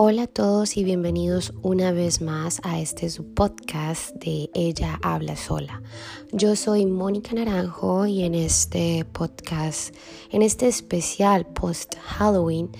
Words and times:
Hola 0.00 0.22
a 0.22 0.26
todos 0.28 0.76
y 0.76 0.84
bienvenidos 0.84 1.52
una 1.60 1.90
vez 1.90 2.20
más 2.20 2.60
a 2.62 2.78
este 2.78 3.10
podcast 3.34 4.14
de 4.14 4.48
Ella 4.54 4.96
habla 5.02 5.34
sola. 5.34 5.82
Yo 6.30 6.54
soy 6.54 6.86
Mónica 6.86 7.34
Naranjo 7.34 8.06
y 8.06 8.22
en 8.22 8.36
este 8.36 9.04
podcast, 9.06 9.92
en 10.30 10.42
este 10.42 10.68
especial 10.68 11.46
post 11.46 11.96
Halloween, 11.98 12.70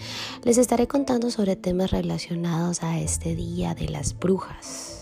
les 0.45 0.59
estaré 0.59 0.87
contando 0.87 1.33
sobre 1.33 1.57
temas 1.57 1.91
relacionados 1.91 2.85
a 2.85 3.01
este 3.01 3.35
día 3.35 3.75
de 3.75 3.89
las 3.89 4.17
brujas. 4.17 4.98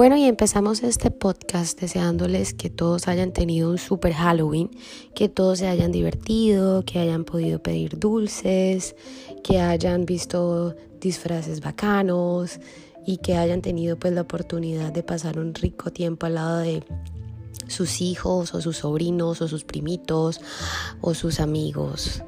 Bueno, 0.00 0.16
y 0.16 0.24
empezamos 0.24 0.82
este 0.82 1.10
podcast 1.10 1.78
deseándoles 1.78 2.54
que 2.54 2.70
todos 2.70 3.06
hayan 3.06 3.34
tenido 3.34 3.68
un 3.68 3.76
super 3.76 4.14
Halloween, 4.14 4.70
que 5.14 5.28
todos 5.28 5.58
se 5.58 5.68
hayan 5.68 5.92
divertido, 5.92 6.86
que 6.86 6.98
hayan 6.98 7.26
podido 7.26 7.62
pedir 7.62 7.98
dulces, 7.98 8.96
que 9.44 9.60
hayan 9.60 10.06
visto 10.06 10.74
disfraces 11.02 11.60
bacanos 11.60 12.60
y 13.04 13.18
que 13.18 13.36
hayan 13.36 13.60
tenido 13.60 13.98
pues 13.98 14.14
la 14.14 14.22
oportunidad 14.22 14.90
de 14.90 15.02
pasar 15.02 15.38
un 15.38 15.52
rico 15.52 15.90
tiempo 15.90 16.24
al 16.24 16.36
lado 16.36 16.60
de 16.60 16.82
sus 17.68 18.00
hijos 18.00 18.54
o 18.54 18.62
sus 18.62 18.78
sobrinos 18.78 19.42
o 19.42 19.48
sus 19.48 19.64
primitos 19.64 20.40
o 21.02 21.12
sus 21.12 21.40
amigos. 21.40 22.22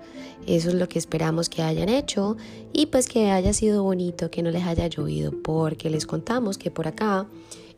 Eso 0.46 0.68
es 0.68 0.74
lo 0.74 0.88
que 0.88 0.98
esperamos 0.98 1.48
que 1.48 1.62
hayan 1.62 1.88
hecho 1.88 2.36
y 2.72 2.86
pues 2.86 3.08
que 3.08 3.30
haya 3.30 3.54
sido 3.54 3.82
bonito, 3.82 4.30
que 4.30 4.42
no 4.42 4.50
les 4.50 4.64
haya 4.64 4.88
llovido, 4.88 5.32
porque 5.42 5.88
les 5.88 6.04
contamos 6.04 6.58
que 6.58 6.70
por 6.70 6.88
acá 6.88 7.28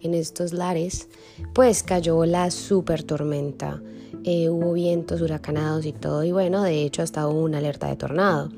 en 0.04 0.14
estos 0.14 0.52
lares, 0.52 1.08
pues 1.52 1.82
cayó 1.82 2.24
la 2.26 2.50
super 2.50 3.02
tormenta. 3.02 3.82
Eh, 4.22 4.48
hubo 4.48 4.74
vientos 4.74 5.20
huracanados 5.20 5.84
y 5.86 5.92
todo, 5.92 6.24
y 6.24 6.32
bueno, 6.32 6.62
de 6.62 6.82
hecho 6.82 7.02
hasta 7.02 7.26
hubo 7.26 7.42
una 7.42 7.58
alerta 7.58 7.88
de 7.88 7.96
tornado. 7.96 8.50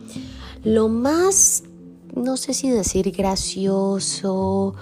Lo 0.64 0.88
más, 0.88 1.64
no 2.14 2.36
sé 2.36 2.52
si 2.52 2.68
decir 2.68 3.10
gracioso 3.12 4.74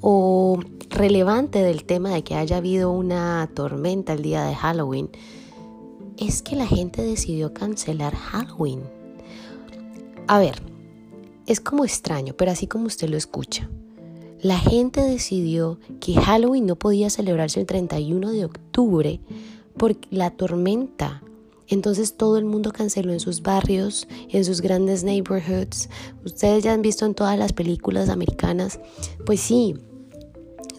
o 0.00 0.60
relevante 0.90 1.62
del 1.62 1.84
tema 1.84 2.10
de 2.10 2.24
que 2.24 2.34
haya 2.34 2.56
habido 2.56 2.90
una 2.90 3.48
tormenta 3.54 4.12
el 4.12 4.22
día 4.22 4.44
de 4.44 4.54
Halloween 4.54 5.10
es 6.18 6.42
que 6.42 6.56
la 6.56 6.66
gente 6.66 7.02
decidió 7.02 7.52
cancelar 7.52 8.14
Halloween. 8.14 8.82
A 10.28 10.38
ver, 10.38 10.62
es 11.46 11.60
como 11.60 11.84
extraño, 11.84 12.34
pero 12.36 12.50
así 12.52 12.66
como 12.66 12.86
usted 12.86 13.08
lo 13.08 13.16
escucha 13.16 13.68
la 14.42 14.58
gente 14.58 15.00
decidió 15.02 15.78
que 16.00 16.14
Halloween 16.14 16.66
no 16.66 16.76
podía 16.76 17.10
celebrarse 17.10 17.60
el 17.60 17.66
31 17.66 18.32
de 18.32 18.44
octubre 18.44 19.20
por 19.76 19.96
la 20.10 20.30
tormenta. 20.30 21.22
Entonces 21.68 22.16
todo 22.16 22.38
el 22.38 22.44
mundo 22.44 22.72
canceló 22.72 23.12
en 23.12 23.20
sus 23.20 23.42
barrios, 23.42 24.08
en 24.30 24.44
sus 24.44 24.60
grandes 24.60 25.04
neighborhoods. 25.04 25.88
Ustedes 26.24 26.64
ya 26.64 26.72
han 26.72 26.82
visto 26.82 27.06
en 27.06 27.14
todas 27.14 27.38
las 27.38 27.52
películas 27.52 28.08
americanas, 28.08 28.80
pues 29.24 29.40
sí, 29.40 29.76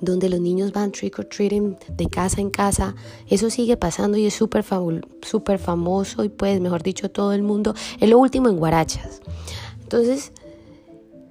donde 0.02 0.28
los 0.28 0.41
niños 0.41 0.73
van 0.73 0.91
trick 0.91 1.17
or 1.19 1.25
treating 1.25 1.78
de 1.95 2.08
casa 2.08 2.41
en 2.41 2.50
casa. 2.50 2.95
Eso 3.30 3.50
sigue 3.50 3.78
pasando 3.78 4.17
y 4.17 4.25
es 4.25 4.34
súper 4.34 4.66
super 5.22 5.58
famoso 5.58 6.25
y 6.25 6.30
pues, 6.30 6.59
mejor 6.59 6.84
dicho, 6.84 7.09
todo 7.09 7.31
el 7.31 7.44
mundo. 7.44 7.73
Es 8.02 8.09
lo 8.09 8.19
último 8.19 8.50
en 8.50 8.58
Guarachas. 8.58 9.22
Entonces, 9.81 10.34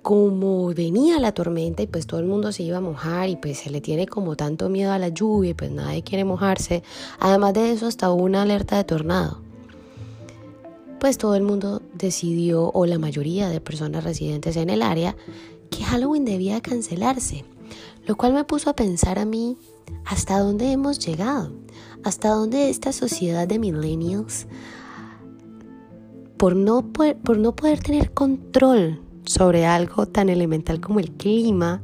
como 0.03 0.75
venía 0.75 1.21
la 1.21 1.33
tormenta 1.33 1.83
y 1.83 1.87
pues 1.87 2.07
todo 2.07 2.19
el 2.19 2.27
mundo 2.27 2.51
se 2.51 2.65
iba 2.65 2.79
a 2.79 2.81
mojar 2.81 3.29
y 3.29 3.37
pues 3.37 3.59
se 3.59 3.71
le 3.71 3.81
tiene 3.81 4.07
como 4.07 4.37
tanto 4.37 4.69
miedo 4.69 4.93
a 4.93 4.99
la 4.99 5.09
lluvia 5.09 5.51
y 5.51 5.55
pues 5.55 5.71
nadie 5.71 6.03
quiere 6.03 6.25
mojarse, 6.25 6.83
además 7.21 7.55
de 7.55 7.71
eso 7.71 7.87
hasta 7.87 8.11
una 8.11 8.43
alerta 8.43 8.77
de 8.77 8.85
tornado. 8.85 9.41
Pues 10.99 11.19
todo 11.19 11.35
el 11.35 11.43
mundo 11.43 11.83
decidió, 11.95 12.71
o 12.73 12.87
la 12.87 12.99
mayoría 12.99 13.49
de 13.49 13.61
personas 13.61 14.05
residentes 14.05 14.57
en 14.57 14.71
el 14.71 14.83
área, 14.83 15.17
que 15.71 15.85
Halloween 15.85 16.25
debía 16.25 16.61
cancelarse, 16.61 17.45
lo 18.07 18.17
cual 18.17 18.35
me 18.35 18.45
puso 18.45 18.71
a 18.71 18.77
pensar 18.77 19.19
a 19.19 19.25
mí 19.25 19.57
hasta 20.05 20.39
dónde 20.39 20.71
hemos 20.71 20.99
llegado, 20.99 21.53
hasta 22.05 22.31
dónde 22.31 22.71
esta 22.71 22.93
sociedad 22.93 23.49
de 23.49 23.59
millennials, 23.59 24.47
por 26.37 26.57
no 26.57 26.93
por 26.93 27.39
no 27.39 27.55
poder 27.55 27.81
tener 27.81 28.13
control 28.13 29.01
sobre 29.25 29.67
algo 29.67 30.07
tan 30.07 30.29
elemental 30.29 30.81
como 30.81 31.01
el 31.01 31.13
clima, 31.13 31.83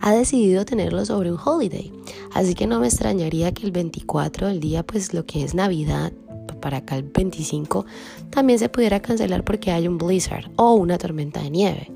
ha 0.00 0.12
decidido 0.12 0.64
tenerlo 0.64 1.04
sobre 1.04 1.30
un 1.30 1.38
holiday. 1.42 1.92
Así 2.34 2.54
que 2.54 2.66
no 2.66 2.80
me 2.80 2.88
extrañaría 2.88 3.52
que 3.52 3.64
el 3.64 3.72
24 3.72 4.48
del 4.48 4.60
día, 4.60 4.82
pues 4.82 5.14
lo 5.14 5.24
que 5.26 5.44
es 5.44 5.54
Navidad, 5.54 6.12
para 6.60 6.78
acá 6.78 6.96
el 6.96 7.02
25, 7.02 7.84
también 8.30 8.58
se 8.58 8.68
pudiera 8.68 9.00
cancelar 9.00 9.44
porque 9.44 9.70
hay 9.70 9.86
un 9.86 9.98
blizzard 9.98 10.50
o 10.56 10.74
una 10.74 10.98
tormenta 10.98 11.42
de 11.42 11.50
nieve. 11.50 11.90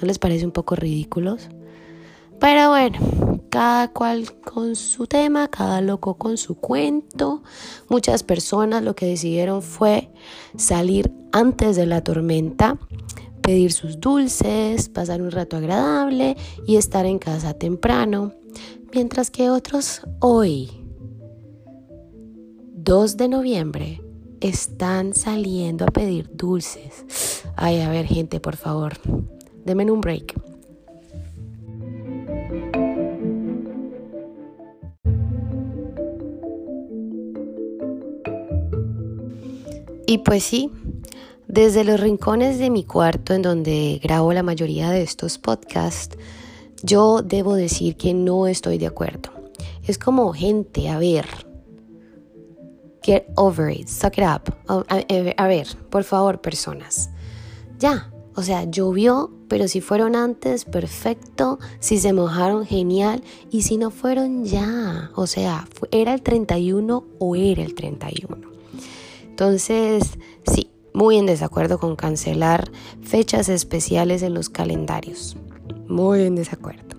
¿No 0.00 0.06
les 0.06 0.18
parece 0.18 0.44
un 0.44 0.52
poco 0.52 0.76
ridículos? 0.76 1.48
Pero 2.38 2.68
bueno, 2.68 2.98
cada 3.48 3.88
cual 3.88 4.32
con 4.40 4.76
su 4.76 5.06
tema, 5.06 5.48
cada 5.48 5.80
loco 5.80 6.14
con 6.14 6.36
su 6.36 6.54
cuento. 6.54 7.42
Muchas 7.88 8.22
personas 8.22 8.84
lo 8.84 8.94
que 8.94 9.06
decidieron 9.06 9.62
fue 9.62 10.10
salir 10.56 11.10
antes 11.32 11.74
de 11.74 11.86
la 11.86 12.02
tormenta 12.04 12.78
pedir 13.48 13.72
sus 13.72 13.98
dulces, 13.98 14.90
pasar 14.90 15.22
un 15.22 15.30
rato 15.30 15.56
agradable 15.56 16.36
y 16.66 16.76
estar 16.76 17.06
en 17.06 17.18
casa 17.18 17.54
temprano, 17.54 18.34
mientras 18.92 19.30
que 19.30 19.48
otros 19.48 20.02
hoy, 20.20 20.68
2 22.74 23.16
de 23.16 23.28
noviembre, 23.28 24.02
están 24.42 25.14
saliendo 25.14 25.86
a 25.86 25.88
pedir 25.88 26.28
dulces. 26.30 27.42
Ay, 27.56 27.80
a 27.80 27.88
ver, 27.88 28.04
gente, 28.04 28.38
por 28.38 28.56
favor, 28.56 28.92
denme 29.64 29.90
un 29.90 30.02
break. 30.02 30.38
Y 40.06 40.18
pues 40.18 40.44
sí, 40.44 40.70
desde 41.48 41.82
los 41.82 41.98
rincones 41.98 42.58
de 42.58 42.70
mi 42.70 42.84
cuarto 42.84 43.32
en 43.32 43.42
donde 43.42 43.98
grabo 44.02 44.32
la 44.32 44.42
mayoría 44.42 44.90
de 44.90 45.02
estos 45.02 45.38
podcasts, 45.38 46.16
yo 46.82 47.22
debo 47.22 47.54
decir 47.54 47.96
que 47.96 48.14
no 48.14 48.46
estoy 48.46 48.78
de 48.78 48.86
acuerdo. 48.86 49.30
Es 49.82 49.98
como 49.98 50.32
gente, 50.34 50.90
a 50.90 50.98
ver, 50.98 51.26
get 53.02 53.24
over 53.36 53.74
it, 53.74 53.88
suck 53.88 54.18
it 54.18 54.24
up. 54.24 54.54
A, 54.68 55.46
ver, 55.46 55.66
por 55.88 56.04
favor, 56.04 56.42
personas. 56.42 57.08
Ya, 57.78 58.12
o 58.34 58.42
sea, 58.42 58.64
llovió, 58.64 59.30
pero 59.48 59.66
si 59.66 59.80
fueron 59.80 60.14
antes, 60.14 60.66
perfecto. 60.66 61.58
Si 61.80 61.98
se 61.98 62.12
mojaron, 62.12 62.66
genial. 62.66 63.22
Y 63.50 63.62
si 63.62 63.78
no 63.78 63.90
fueron, 63.90 64.44
ya. 64.44 65.10
O 65.14 65.26
sea, 65.26 65.66
¿era 65.90 66.12
el 66.12 66.20
31 66.20 67.04
o 67.18 67.36
era 67.36 67.62
el 67.62 67.74
31? 67.74 68.36
Entonces, 69.30 70.18
sí, 70.52 70.70
muy 70.98 71.16
en 71.16 71.26
desacuerdo 71.26 71.78
con 71.78 71.94
cancelar 71.94 72.72
fechas 73.02 73.48
especiales 73.48 74.22
en 74.22 74.34
los 74.34 74.48
calendarios. 74.48 75.36
Muy 75.86 76.22
en 76.22 76.34
desacuerdo. 76.34 76.96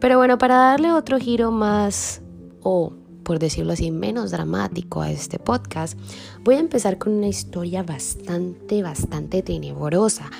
Pero 0.00 0.18
bueno, 0.18 0.36
para 0.36 0.56
darle 0.56 0.92
otro 0.92 1.18
giro 1.18 1.50
más, 1.50 2.20
o 2.60 2.92
por 3.22 3.38
decirlo 3.38 3.72
así, 3.72 3.90
menos 3.90 4.32
dramático 4.32 5.00
a 5.00 5.10
este 5.10 5.38
podcast, 5.38 5.98
voy 6.44 6.56
a 6.56 6.58
empezar 6.58 6.98
con 6.98 7.14
una 7.14 7.26
historia 7.26 7.82
bastante, 7.82 8.82
bastante 8.82 9.40
tenebrosa. 9.40 10.30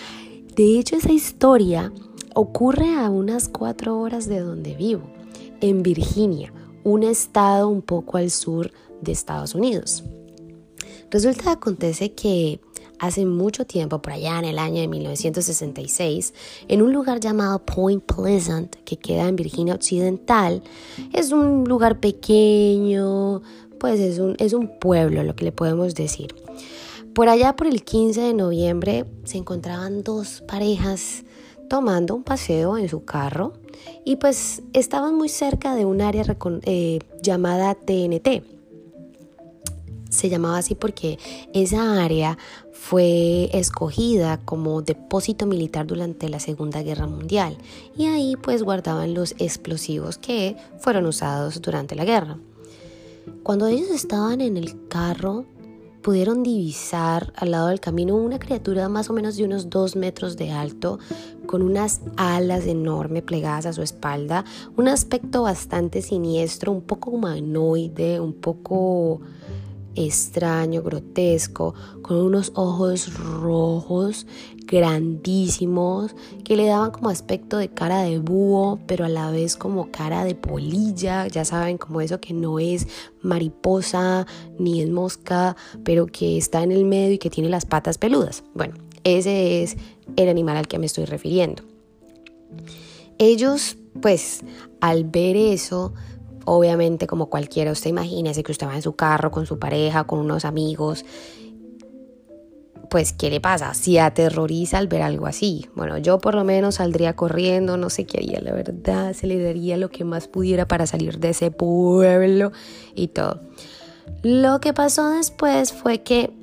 De 0.55 0.79
hecho, 0.79 0.97
esa 0.97 1.13
historia 1.13 1.91
ocurre 2.35 2.95
a 2.95 3.09
unas 3.09 3.49
cuatro 3.49 3.99
horas 4.01 4.29
de 4.29 4.41
donde 4.41 4.75
vivo, 4.75 5.05
en 5.63 5.83
Virginia, 5.83 6.53
un 6.85 7.05
estado 7.05 7.71
un 7.71 7.81
poco 7.81 8.19
al 8.19 8.31
sur 8.31 8.71
de 9.01 9.13
Estados 9.13 9.55
Unidos. 9.55 10.05
Resulta 11.11 11.53
acontece 11.53 12.13
que 12.13 12.61
hace 13.03 13.27
mucho 13.27 13.67
tiempo, 13.67 14.01
por 14.01 14.13
allá 14.13 14.39
en 14.39 14.45
el 14.45 14.59
año 14.61 14.81
de 14.81 14.87
1966, 14.87 16.33
en 16.69 16.83
un 16.83 16.93
lugar 16.93 17.19
llamado 17.19 17.59
Point 17.59 18.05
Pleasant, 18.05 18.77
que 18.85 18.97
queda 18.97 19.27
en 19.27 19.35
Virginia 19.35 19.75
Occidental. 19.75 20.63
Es 21.13 21.33
un 21.33 21.65
lugar 21.65 21.99
pequeño, 21.99 23.43
pues 23.81 23.99
es 23.99 24.21
un, 24.21 24.37
es 24.39 24.53
un 24.53 24.79
pueblo, 24.79 25.25
lo 25.25 25.35
que 25.35 25.45
le 25.45 25.51
podemos 25.51 25.97
decir. 25.97 26.33
Por 27.13 27.29
allá, 27.29 27.57
por 27.57 27.67
el 27.67 27.83
15 27.83 28.21
de 28.21 28.35
noviembre, 28.35 29.05
se 29.25 29.37
encontraban 29.37 30.05
dos 30.05 30.41
parejas 30.47 31.25
tomando 31.69 32.15
un 32.15 32.23
paseo 32.23 32.79
en 32.79 32.89
su 32.89 33.05
carro 33.05 33.55
y 34.05 34.17
pues 34.17 34.63
estaban 34.75 35.17
muy 35.17 35.29
cerca 35.29 35.75
de 35.75 35.85
un 35.87 36.03
área 36.03 36.25
eh, 36.67 37.01
llamada 37.21 37.75
TNT 37.75 38.62
se 40.13 40.29
llamaba 40.29 40.59
así 40.59 40.75
porque 40.75 41.19
esa 41.55 42.03
área 42.03 42.37
fue 42.73 43.49
escogida 43.57 44.39
como 44.45 44.83
depósito 44.83 45.47
militar 45.47 45.87
durante 45.87 46.29
la 46.29 46.39
Segunda 46.39 46.83
Guerra 46.83 47.07
Mundial 47.07 47.57
y 47.97 48.07
ahí 48.07 48.37
pues 48.37 48.63
guardaban 48.63 49.15
los 49.15 49.35
explosivos 49.39 50.19
que 50.19 50.57
fueron 50.79 51.07
usados 51.07 51.63
durante 51.63 51.95
la 51.95 52.05
guerra. 52.05 52.39
Cuando 53.43 53.67
ellos 53.69 53.89
estaban 53.89 54.41
en 54.41 54.57
el 54.57 54.89
carro, 54.89 55.47
pudieron 56.03 56.43
divisar 56.43 57.33
al 57.37 57.53
lado 57.53 57.69
del 57.69 57.81
camino 57.81 58.17
una 58.17 58.39
criatura 58.39 58.89
más 58.89 59.09
o 59.09 59.13
menos 59.15 59.37
de 59.37 59.45
unos 59.45 59.71
dos 59.71 59.97
metros 59.97 60.37
de 60.37 60.51
alto, 60.51 60.99
con 61.47 61.63
unas 61.63 62.03
alas 62.17 62.67
enormes 62.67 63.23
plegadas 63.23 63.65
a 63.65 63.73
su 63.73 63.83
espalda, 63.83 64.45
un 64.77 64.89
aspecto 64.89 65.43
bastante 65.43 66.03
siniestro, 66.03 66.73
un 66.73 66.83
poco 66.83 67.13
humanoide, 67.13 68.21
un 68.21 68.35
poco 68.35 69.21
extraño, 69.95 70.83
grotesco, 70.83 71.75
con 72.03 72.19
unos 72.19 72.53
ojos 72.55 73.15
rojos 73.15 74.27
grandísimos 74.67 76.15
que 76.45 76.57
le 76.57 76.67
daban 76.67 76.91
como 76.91 77.09
aspecto 77.09 77.59
de 77.59 77.69
cara 77.69 78.03
de 78.03 78.19
búho, 78.19 78.79
pero 78.87 79.05
a 79.05 79.09
la 79.09 79.31
vez 79.31 79.57
como 79.57 79.91
cara 79.91 80.25
de 80.25 80.35
polilla, 80.35 81.27
ya 81.27 81.45
saben, 81.45 81.79
como 81.79 82.01
eso 82.01 82.21
que 82.21 82.33
no 82.33 82.59
es 82.59 82.87
mariposa 83.23 84.27
ni 84.59 84.81
es 84.81 84.91
mosca, 84.91 85.57
pero 85.85 86.07
que 86.07 86.39
está 86.39 86.63
en 86.63 86.73
el 86.73 86.85
medio 86.85 87.15
y 87.15 87.19
que 87.19 87.31
tiene 87.31 87.49
las 87.49 87.67
patas 87.67 87.99
peludas. 87.99 88.45
Bueno, 88.55 88.75
ese 89.05 89.63
es 89.63 89.77
el 90.17 90.29
animal 90.29 90.57
al 90.57 90.69
que 90.69 90.79
me 90.79 90.87
estoy 90.87 91.05
refiriendo. 91.05 91.63
Ellos, 93.19 93.77
pues, 94.01 94.41
al 94.81 95.05
ver 95.05 95.37
eso, 95.37 95.93
Obviamente, 96.45 97.07
como 97.07 97.27
cualquiera, 97.27 97.73
usted 97.73 97.91
imagínese 97.91 98.43
que 98.43 98.53
usted 98.53 98.67
va 98.67 98.75
en 98.75 98.83
su 98.83 98.95
carro 98.95 99.31
con 99.31 99.47
su 99.47 99.59
pareja, 99.59 100.05
con 100.05 100.19
unos 100.19 100.45
amigos. 100.45 101.05
Pues, 102.91 103.13
¿qué 103.13 103.31
le 103.31 103.41
pasa? 103.41 103.73
Si 103.75 103.97
aterroriza 103.97 104.77
al 104.79 104.87
ver 104.87 105.03
algo 105.03 105.27
así. 105.27 105.67
Bueno, 105.75 105.97
yo 105.99 106.19
por 106.19 106.35
lo 106.35 106.45
menos 106.45 106.75
saldría 106.75 107.17
corriendo, 107.17 107.77
no 107.77 107.89
sé 107.89 108.05
qué 108.05 108.19
haría, 108.19 108.41
la 108.41 108.53
verdad, 108.53 109.15
se 109.15 109.27
le 109.27 109.43
daría 109.43 109.79
lo 109.79 109.89
que 109.89 110.05
más 110.05 110.29
pudiera 110.29 110.69
para 110.69 110.87
salir 110.87 111.19
de 111.19 111.31
ese 111.31 111.51
pueblo 111.51 112.53
y 112.95 113.09
todo. 113.09 113.41
Lo 114.23 114.61
que 114.61 114.75
pasó 114.75 115.09
después 115.11 115.73
fue 115.73 116.03
que 116.03 116.35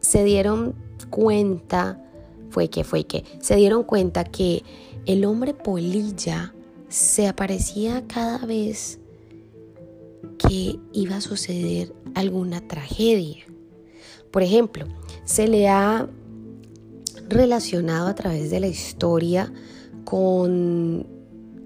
se 0.00 0.24
dieron 0.24 0.74
cuenta, 1.10 2.02
fue 2.50 2.68
que 2.68 2.82
fue 2.82 3.04
que 3.04 3.24
se 3.40 3.54
dieron 3.56 3.84
cuenta 3.84 4.24
que 4.24 4.64
el 5.04 5.24
hombre 5.24 5.54
polilla 5.54 6.54
se 6.88 7.26
aparecía 7.26 8.04
cada 8.06 8.38
vez 8.38 8.98
que 10.38 10.78
iba 10.92 11.16
a 11.16 11.20
suceder 11.20 11.94
alguna 12.14 12.66
tragedia. 12.66 13.44
Por 14.30 14.42
ejemplo, 14.42 14.86
se 15.24 15.48
le 15.48 15.68
ha 15.68 16.08
relacionado 17.28 18.08
a 18.08 18.14
través 18.14 18.50
de 18.50 18.60
la 18.60 18.68
historia 18.68 19.52
con 20.04 21.06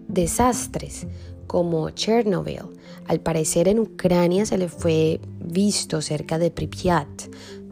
desastres 0.09 1.07
como 1.47 1.91
Chernobyl. 1.91 2.79
Al 3.07 3.21
parecer 3.21 3.69
en 3.69 3.81
Ucrania 3.81 4.47
se 4.47 4.57
le 4.57 4.69
fue 4.69 5.21
visto 5.41 6.01
cerca 6.01 6.39
de 6.39 6.51
Pripyat, 6.51 7.09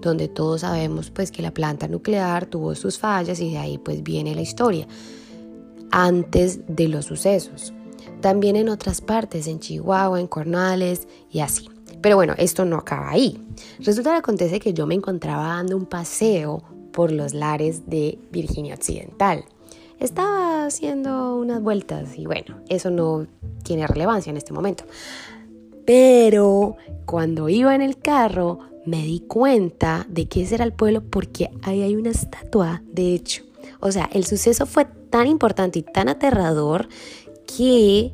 donde 0.01 0.29
todos 0.29 0.63
sabemos 0.63 1.11
pues 1.11 1.31
que 1.31 1.43
la 1.43 1.55
planta 1.55 1.87
nuclear 1.89 2.47
tuvo 2.47 2.75
sus 2.75 2.99
fallas 2.99 3.41
y 3.41 3.53
de 3.53 3.59
ahí 3.59 3.79
pues 3.79 4.03
viene 4.03 4.35
la 4.35 4.43
historia 4.43 4.87
antes 5.91 6.61
de 6.67 6.89
los 6.89 7.07
sucesos. 7.07 7.73
También 8.21 8.57
en 8.57 8.69
otras 8.69 9.01
partes, 9.01 9.47
en 9.47 9.61
Chihuahua, 9.61 10.21
en 10.21 10.27
Cornales 10.27 11.07
y 11.31 11.41
así. 11.41 11.69
Pero 12.01 12.17
bueno, 12.17 12.35
esto 12.39 12.65
no 12.65 12.77
acaba 12.77 13.11
ahí. 13.11 13.45
Resulta 13.81 14.11
que 14.11 14.17
acontece 14.19 14.61
que 14.61 14.73
yo 14.73 14.87
me 14.87 14.95
encontraba 14.95 15.49
dando 15.49 15.77
un 15.77 15.87
paseo 15.87 16.63
por 16.93 17.13
los 17.13 17.35
lares 17.35 17.89
de 17.89 18.19
Virginia 18.31 18.75
Occidental. 18.75 19.45
Estaba 19.99 20.67
haciendo 20.67 21.37
unas 21.37 21.61
vueltas 21.61 22.17
y 22.17 22.27
bueno, 22.27 22.61
eso 22.69 22.91
no 22.91 23.27
tiene 23.65 23.87
relevancia 23.87 24.31
en 24.31 24.37
este 24.37 24.53
momento. 24.53 24.85
Pero 25.85 26.77
cuando 27.05 27.49
iba 27.49 27.75
en 27.75 27.83
el 27.83 27.99
carro 27.99 28.61
me 28.87 29.03
di 29.03 29.21
cuenta 29.21 30.07
de 30.09 30.29
que 30.29 30.43
ese 30.43 30.55
era 30.55 30.65
el 30.65 30.73
pueblo 30.73 31.03
porque 31.03 31.51
ahí 31.63 31.83
hay 31.83 31.97
una 31.97 32.11
estatua, 32.11 32.83
de 32.93 33.15
hecho. 33.15 33.43
O 33.81 33.93
sea, 33.93 34.09
el 34.13 34.25
suceso 34.25 34.67
fue 34.67 34.87
tan 35.11 35.27
importante 35.27 35.79
y 35.79 35.83
tan 35.83 36.09
aterrador 36.09 36.89
que 37.57 38.13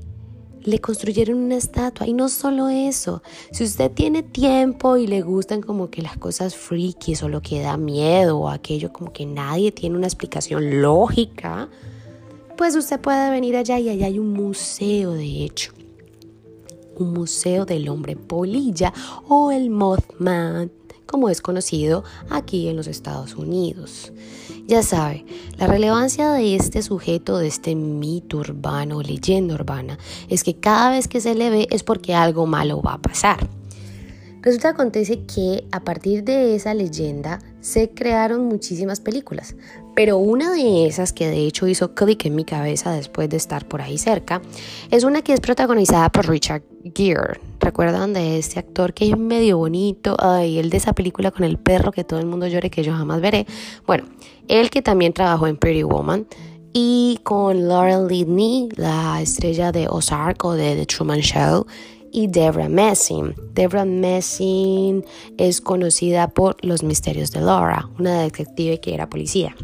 le 0.64 0.80
construyeron 0.80 1.38
una 1.38 1.56
estatua. 1.56 2.06
Y 2.06 2.12
no 2.12 2.28
solo 2.28 2.68
eso, 2.68 3.22
si 3.52 3.64
usted 3.64 3.90
tiene 3.90 4.22
tiempo 4.22 4.96
y 4.96 5.06
le 5.06 5.22
gustan 5.22 5.60
como 5.60 5.90
que 5.90 6.02
las 6.02 6.16
cosas 6.16 6.54
freaky 6.56 7.14
o 7.22 7.28
lo 7.28 7.42
que 7.42 7.60
da 7.60 7.76
miedo 7.76 8.38
o 8.38 8.48
aquello 8.48 8.92
como 8.92 9.12
que 9.12 9.26
nadie 9.26 9.72
tiene 9.72 9.96
una 9.96 10.06
explicación 10.06 10.82
lógica, 10.82 11.68
pues 12.56 12.74
usted 12.76 13.00
puede 13.00 13.30
venir 13.30 13.56
allá 13.56 13.78
y 13.78 13.88
allá 13.88 14.06
hay 14.06 14.18
un 14.18 14.32
museo 14.32 15.12
de 15.12 15.44
hecho. 15.44 15.72
Un 16.96 17.12
museo 17.12 17.64
del 17.66 17.88
hombre 17.88 18.16
polilla 18.16 18.92
o 19.28 19.50
el 19.50 19.68
Mothman, 19.68 20.70
como 21.14 21.28
es 21.28 21.40
conocido 21.40 22.02
aquí 22.28 22.66
en 22.66 22.74
los 22.74 22.88
Estados 22.88 23.36
Unidos. 23.36 24.12
Ya 24.66 24.82
sabe, 24.82 25.24
la 25.58 25.68
relevancia 25.68 26.32
de 26.32 26.56
este 26.56 26.82
sujeto, 26.82 27.38
de 27.38 27.46
este 27.46 27.76
mito 27.76 28.38
urbano, 28.38 29.00
leyenda 29.00 29.54
urbana, 29.54 29.96
es 30.28 30.42
que 30.42 30.56
cada 30.56 30.90
vez 30.90 31.06
que 31.06 31.20
se 31.20 31.36
le 31.36 31.50
ve 31.50 31.68
es 31.70 31.84
porque 31.84 32.16
algo 32.16 32.46
malo 32.46 32.82
va 32.82 32.94
a 32.94 33.00
pasar. 33.00 33.48
Resulta 34.42 34.70
acontece 34.70 35.24
que 35.24 35.68
a 35.70 35.84
partir 35.84 36.24
de 36.24 36.56
esa 36.56 36.74
leyenda 36.74 37.38
se 37.60 37.90
crearon 37.90 38.46
muchísimas 38.46 38.98
películas, 38.98 39.54
pero 39.94 40.18
una 40.18 40.52
de 40.52 40.86
esas 40.86 41.12
que 41.12 41.28
de 41.28 41.46
hecho 41.46 41.66
hizo 41.66 41.94
clic 41.94 42.24
en 42.26 42.34
mi 42.34 42.44
cabeza 42.44 42.92
después 42.92 43.28
de 43.28 43.36
estar 43.36 43.66
por 43.66 43.82
ahí 43.82 43.98
cerca 43.98 44.42
es 44.90 45.04
una 45.04 45.22
que 45.22 45.32
es 45.32 45.40
protagonizada 45.40 46.10
por 46.10 46.28
Richard 46.28 46.62
Gere. 46.94 47.40
¿Recuerdan 47.60 48.12
de 48.12 48.38
este 48.38 48.58
actor 48.58 48.92
que 48.92 49.08
es 49.08 49.16
medio 49.16 49.58
bonito? 49.58 50.16
Ay, 50.18 50.58
el 50.58 50.70
de 50.70 50.76
esa 50.76 50.92
película 50.92 51.30
con 51.30 51.44
el 51.44 51.58
perro 51.58 51.92
que 51.92 52.04
todo 52.04 52.20
el 52.20 52.26
mundo 52.26 52.46
llore 52.46 52.70
que 52.70 52.82
yo 52.82 52.92
jamás 52.92 53.20
veré. 53.20 53.46
Bueno, 53.86 54.04
él 54.48 54.70
que 54.70 54.82
también 54.82 55.12
trabajó 55.12 55.46
en 55.46 55.56
Pretty 55.56 55.82
Woman 55.82 56.26
y 56.72 57.20
con 57.22 57.68
Laurel 57.68 58.08
Lidney, 58.08 58.68
la 58.76 59.22
estrella 59.22 59.70
de 59.70 59.86
Ozark 59.88 60.44
o 60.44 60.54
de 60.54 60.74
The 60.74 60.86
Truman 60.86 61.20
Show, 61.20 61.66
y 62.14 62.28
Debra 62.28 62.68
Messing. 62.68 63.34
Debra 63.52 63.84
Messing 63.84 65.04
es 65.36 65.60
conocida 65.60 66.28
por 66.28 66.56
Los 66.64 66.82
Misterios 66.82 67.32
de 67.32 67.40
Laura, 67.40 67.88
una 67.98 68.22
detective 68.22 68.80
que 68.80 68.94
era 68.94 69.08
policía. 69.08 69.54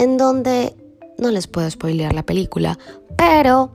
En 0.00 0.16
donde 0.16 0.74
no 1.18 1.30
les 1.30 1.46
puedo 1.46 1.70
spoilear 1.70 2.14
la 2.14 2.22
película, 2.22 2.78
pero 3.18 3.70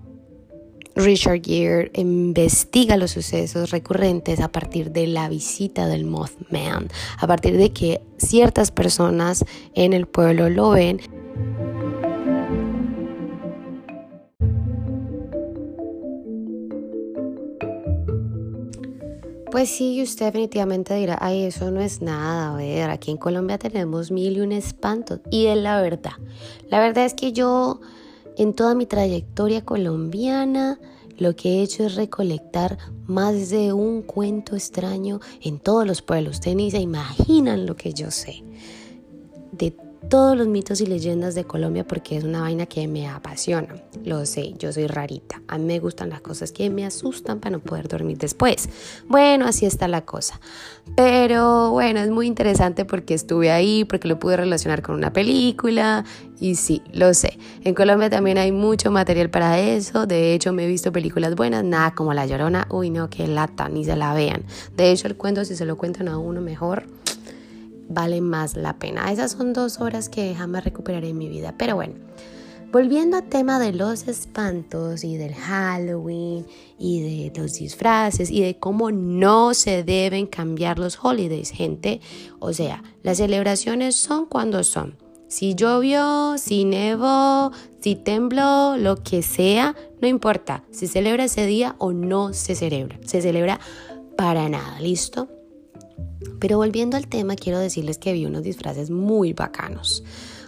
Richard 0.96 1.42
Gere 1.44 1.92
investiga 1.94 2.98
los 2.98 3.12
sucesos 3.12 3.70
recurrentes 3.70 4.40
a 4.40 4.52
partir 4.52 4.92
de 4.92 5.06
la 5.06 5.30
visita 5.30 5.86
del 5.86 6.06
Mothman, 6.06 6.88
a 7.20 7.28
partir 7.28 7.58
de 7.58 7.72
que 7.72 8.02
ciertas 8.18 8.72
personas 8.72 9.46
en 9.76 9.94
el 9.94 10.08
pueblo 10.08 10.50
lo 10.50 10.72
ven. 10.72 11.00
Pues 19.56 19.70
sí, 19.70 20.04
usted 20.04 20.26
definitivamente 20.26 20.96
dirá, 20.96 21.18
ay, 21.22 21.44
eso 21.44 21.72
no 21.72 21.80
es 21.80 22.02
nada, 22.02 22.54
a 22.54 22.58
ver, 22.58 22.90
aquí 22.90 23.10
en 23.10 23.16
Colombia 23.16 23.58
tenemos 23.58 24.12
mil 24.12 24.36
y 24.36 24.42
un 24.42 24.52
espantos. 24.52 25.22
Y 25.32 25.46
es 25.46 25.56
la 25.56 25.82
verdad. 25.82 26.12
La 26.70 26.82
verdad 26.82 27.06
es 27.06 27.14
que 27.14 27.32
yo 27.32 27.80
en 28.36 28.54
toda 28.54 28.76
mi 28.76 28.86
trayectoria 28.86 29.64
colombiana, 29.64 30.78
lo 31.18 31.38
que 31.38 31.52
he 31.52 31.62
hecho 31.62 31.86
es 31.86 31.96
recolectar 31.96 32.78
más 33.08 33.50
de 33.50 33.72
un 33.72 34.02
cuento 34.02 34.58
extraño 34.58 35.22
en 35.42 35.60
todos 35.60 35.88
los 35.88 36.02
pueblos. 36.02 36.34
Ustedes 36.34 36.58
ni 36.58 36.70
se 36.70 36.82
imaginan 36.82 37.66
lo 37.66 37.78
que 37.78 37.94
yo 37.94 38.12
sé 38.12 38.44
de 39.54 39.72
todos 40.10 40.38
los 40.38 40.48
mitos 40.48 40.82
y 40.82 40.86
leyendas 40.86 41.36
de 41.36 41.44
Colombia 41.44 41.86
porque 41.86 42.18
es 42.18 42.24
una 42.24 42.42
vaina 42.42 42.66
que 42.66 42.88
me 42.88 43.08
apasiona. 43.08 43.76
Lo 44.04 44.26
sé, 44.26 44.54
yo 44.58 44.72
soy 44.72 44.88
rarita. 44.88 45.42
A 45.48 45.58
mí 45.58 45.66
me 45.66 45.80
gustan 45.80 46.10
las 46.10 46.22
cosas 46.22 46.52
que 46.52 46.70
me 46.70 46.86
asustan 46.86 47.40
para 47.40 47.58
no 47.58 47.60
poder 47.60 47.88
dormir 47.88 48.18
después. 48.18 48.70
Bueno, 49.08 49.46
así 49.46 49.66
está 49.66 49.88
la 49.88 50.02
cosa. 50.06 50.40
Pero 50.96 51.72
bueno, 51.72 52.00
es 52.00 52.10
muy 52.10 52.28
interesante 52.28 52.86
porque 52.86 53.14
estuve 53.14 53.52
ahí, 53.52 53.86
porque 53.86 54.08
lo 54.08 54.20
pude 54.20 54.38
relacionar 54.38 54.82
con 54.82 54.96
una 54.96 55.12
película 55.12 56.06
y 56.40 56.56
sí, 56.56 56.82
lo 56.94 57.14
sé. 57.14 57.38
En 57.64 57.74
Colombia 57.74 58.10
también 58.10 58.38
hay 58.38 58.52
mucho 58.52 58.92
material 58.92 59.30
para 59.30 59.60
eso. 59.60 60.06
De 60.06 60.34
hecho, 60.34 60.54
me 60.54 60.66
he 60.66 60.68
visto 60.68 60.92
películas 60.92 61.36
buenas, 61.36 61.64
nada 61.64 61.96
como 61.96 62.14
La 62.14 62.26
Llorona. 62.26 62.68
Uy, 62.70 62.90
no, 62.90 63.10
que 63.10 63.28
lata, 63.28 63.70
ni 63.70 63.86
se 63.86 63.96
la 63.96 64.14
vean. 64.14 64.44
De 64.76 64.92
hecho, 64.92 65.08
el 65.08 65.16
cuento, 65.16 65.46
si 65.46 65.56
se 65.56 65.66
lo 65.66 65.78
cuentan 65.78 66.08
a 66.08 66.18
uno 66.18 66.42
mejor, 66.42 66.88
vale 67.90 68.22
más 68.22 68.56
la 68.56 68.78
pena. 68.78 69.12
Esas 69.12 69.32
son 69.32 69.54
dos 69.54 69.80
horas 69.80 70.10
que 70.10 70.34
jamás 70.36 70.64
recuperaré 70.64 71.10
en 71.10 71.18
mi 71.18 71.30
vida. 71.30 71.56
Pero 71.58 71.76
bueno, 71.76 71.96
volviendo 72.72 73.18
al 73.18 73.30
tema 73.30 73.60
de 73.60 73.74
los 73.74 74.08
espantos 74.08 75.04
y 75.04 75.18
del 75.18 75.34
Halloween 75.34 76.46
y 76.78 77.32
de 77.32 77.40
los 77.40 77.54
disfraces 77.54 78.30
y 78.30 78.42
de 78.42 78.58
cómo 78.58 78.92
no 78.92 79.54
se 79.54 79.84
deben 79.84 80.28
cambiar 80.28 80.80
los 80.80 80.98
holidays, 81.02 81.52
gente. 81.52 82.02
O 82.40 82.54
sea, 82.54 82.84
las 83.04 83.18
celebraciones 83.18 83.96
son 83.96 84.26
cuando 84.26 84.64
son. 84.64 84.98
Si 85.28 85.56
llovió, 85.56 86.38
si 86.38 86.66
nevó, 86.66 87.52
si 87.82 87.96
tembló, 87.96 88.78
lo 88.78 88.98
que 88.98 89.22
sea, 89.22 89.76
no 90.00 90.08
importa. 90.08 90.64
Se 90.72 90.88
celebra 90.88 91.26
ese 91.26 91.46
día 91.46 91.76
o 91.80 91.94
no 91.94 92.32
se 92.34 92.56
celebra. 92.56 93.00
Se 93.06 93.22
celebra 93.22 93.60
para 94.16 94.48
nada, 94.50 94.80
¿listo? 94.80 95.35
Pero 96.40 96.58
volviendo 96.58 96.98
al 96.98 97.08
tema, 97.08 97.36
quiero 97.36 97.60
decirles 97.60 97.98
que 97.98 98.14
vi 98.14 98.26
unos 98.26 98.44
disfraces 98.44 98.90
muy 98.90 99.34
bacanos. 99.34 100.04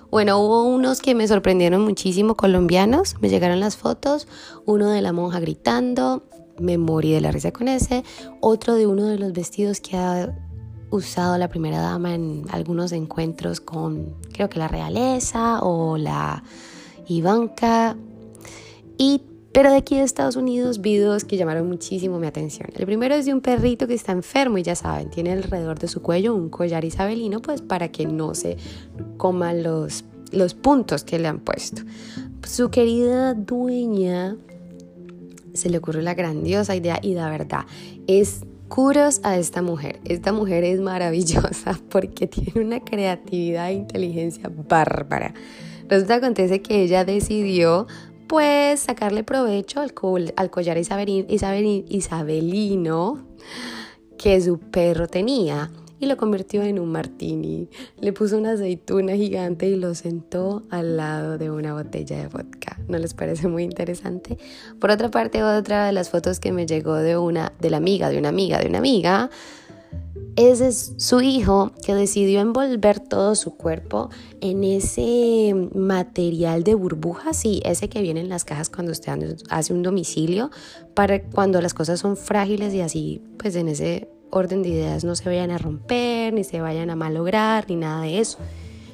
Bueno, 0.09 0.39
hubo 0.39 0.63
unos 0.63 1.01
que 1.01 1.15
me 1.15 1.27
sorprendieron 1.27 1.83
muchísimo, 1.83 2.35
colombianos, 2.35 3.15
me 3.19 3.29
llegaron 3.29 3.59
las 3.59 3.75
fotos, 3.75 4.27
uno 4.65 4.89
de 4.89 5.01
la 5.01 5.11
monja 5.11 5.39
gritando, 5.39 6.23
me 6.59 6.77
morí 6.77 7.11
de 7.11 7.21
la 7.21 7.31
risa 7.31 7.51
con 7.51 7.67
ese, 7.67 8.03
otro 8.39 8.75
de 8.75 8.87
uno 8.87 9.05
de 9.05 9.19
los 9.19 9.33
vestidos 9.33 9.81
que 9.81 9.97
ha 9.97 10.33
usado 10.89 11.37
la 11.37 11.49
primera 11.49 11.81
dama 11.81 12.15
en 12.15 12.45
algunos 12.49 12.93
encuentros 12.93 13.59
con 13.59 14.15
creo 14.31 14.49
que 14.49 14.59
la 14.59 14.69
realeza 14.69 15.59
o 15.61 15.97
la 15.97 16.43
Ivanka. 17.07 17.97
Y 18.97 19.21
pero 19.57 19.71
de 19.71 19.77
aquí 19.77 19.97
de 19.97 20.03
Estados 20.03 20.35
Unidos 20.35 20.81
vi 20.81 20.97
dos 20.97 21.25
que 21.25 21.35
llamaron 21.35 21.67
muchísimo 21.67 22.19
mi 22.19 22.27
atención. 22.27 22.69
El 22.75 22.85
primero 22.85 23.15
es 23.15 23.25
de 23.25 23.33
un 23.33 23.41
perrito 23.41 23.87
que 23.87 23.95
está 23.95 24.11
enfermo 24.11 24.59
y 24.59 24.61
ya 24.61 24.75
saben, 24.75 25.09
tiene 25.09 25.31
alrededor 25.31 25.79
de 25.79 25.87
su 25.87 26.03
cuello 26.03 26.35
un 26.35 26.49
collar 26.49 26.85
isabelino 26.85 27.41
pues 27.41 27.63
para 27.63 27.87
que 27.87 28.05
no 28.05 28.35
se 28.35 28.57
coman 29.17 29.63
los, 29.63 30.05
los 30.31 30.53
puntos 30.53 31.03
que 31.03 31.17
le 31.17 31.27
han 31.27 31.39
puesto. 31.39 31.81
Su 32.47 32.69
querida 32.69 33.33
dueña 33.33 34.37
se 35.55 35.71
le 35.71 35.79
ocurrió 35.79 36.03
la 36.03 36.13
grandiosa 36.13 36.75
idea 36.75 36.99
y 37.01 37.15
la 37.15 37.27
verdad 37.27 37.65
es 38.05 38.41
curos 38.67 39.21
a 39.23 39.39
esta 39.39 39.63
mujer. 39.63 39.99
Esta 40.05 40.33
mujer 40.33 40.65
es 40.65 40.79
maravillosa 40.81 41.81
porque 41.89 42.27
tiene 42.27 42.61
una 42.61 42.79
creatividad 42.81 43.71
e 43.71 43.73
inteligencia 43.73 44.51
bárbara. 44.69 45.33
Resulta 45.89 46.15
acontece 46.15 46.61
que 46.61 46.83
ella 46.83 47.05
decidió 47.05 47.87
pues 48.27 48.81
sacarle 48.81 49.23
provecho 49.23 49.79
al, 49.79 49.93
al 50.35 50.49
collar 50.49 50.77
isabelino 50.77 51.87
que 54.17 54.41
su 54.41 54.59
perro 54.59 55.07
tenía 55.07 55.71
y 55.99 56.05
lo 56.05 56.17
convirtió 56.17 56.63
en 56.63 56.79
un 56.79 56.91
martini. 56.91 57.69
Le 57.99 58.13
puso 58.13 58.37
una 58.37 58.51
aceituna 58.53 59.15
gigante 59.15 59.67
y 59.67 59.75
lo 59.75 59.95
sentó 59.95 60.63
al 60.69 60.97
lado 60.97 61.37
de 61.37 61.49
una 61.49 61.73
botella 61.73 62.17
de 62.17 62.27
vodka. 62.27 62.77
¿No 62.87 62.97
les 62.97 63.13
parece 63.13 63.47
muy 63.47 63.63
interesante? 63.63 64.37
Por 64.79 64.91
otra 64.91 65.09
parte, 65.09 65.43
otra 65.43 65.87
de 65.87 65.93
las 65.93 66.09
fotos 66.09 66.39
que 66.39 66.51
me 66.51 66.65
llegó 66.65 66.95
de 66.95 67.17
una 67.17 67.53
de 67.59 67.69
la 67.69 67.77
amiga, 67.77 68.09
de 68.09 68.19
una 68.19 68.29
amiga, 68.29 68.59
de 68.59 68.67
una 68.67 68.77
amiga, 68.77 69.29
ese 70.37 70.67
es 70.67 70.93
su 70.97 71.19
hijo 71.21 71.71
que 71.83 71.95
decidió 71.95 72.41
envolver 72.41 72.99
todo 72.99 73.33
su 73.33 73.57
cuerpo 73.57 74.11
en 74.39 74.63
ese 74.63 75.55
material 75.73 76.63
de 76.63 76.75
burbujas, 76.75 77.37
sí, 77.37 77.59
ese 77.65 77.89
que 77.89 78.03
viene 78.03 78.19
en 78.19 78.29
las 78.29 78.45
cajas 78.45 78.69
cuando 78.69 78.91
usted 78.91 79.35
hace 79.49 79.73
un 79.73 79.81
domicilio, 79.81 80.51
para 80.93 81.23
cuando 81.23 81.59
las 81.59 81.73
cosas 81.73 81.99
son 81.99 82.15
frágiles 82.15 82.71
y 82.75 82.81
así, 82.81 83.21
pues 83.39 83.55
en 83.55 83.67
ese 83.67 84.09
orden 84.29 84.61
de 84.61 84.69
ideas 84.69 85.03
no 85.03 85.15
se 85.15 85.27
vayan 85.27 85.49
a 85.49 85.57
romper, 85.57 86.33
ni 86.33 86.43
se 86.43 86.61
vayan 86.61 86.91
a 86.91 86.95
malograr, 86.95 87.65
ni 87.67 87.75
nada 87.75 88.03
de 88.03 88.19
eso. 88.19 88.37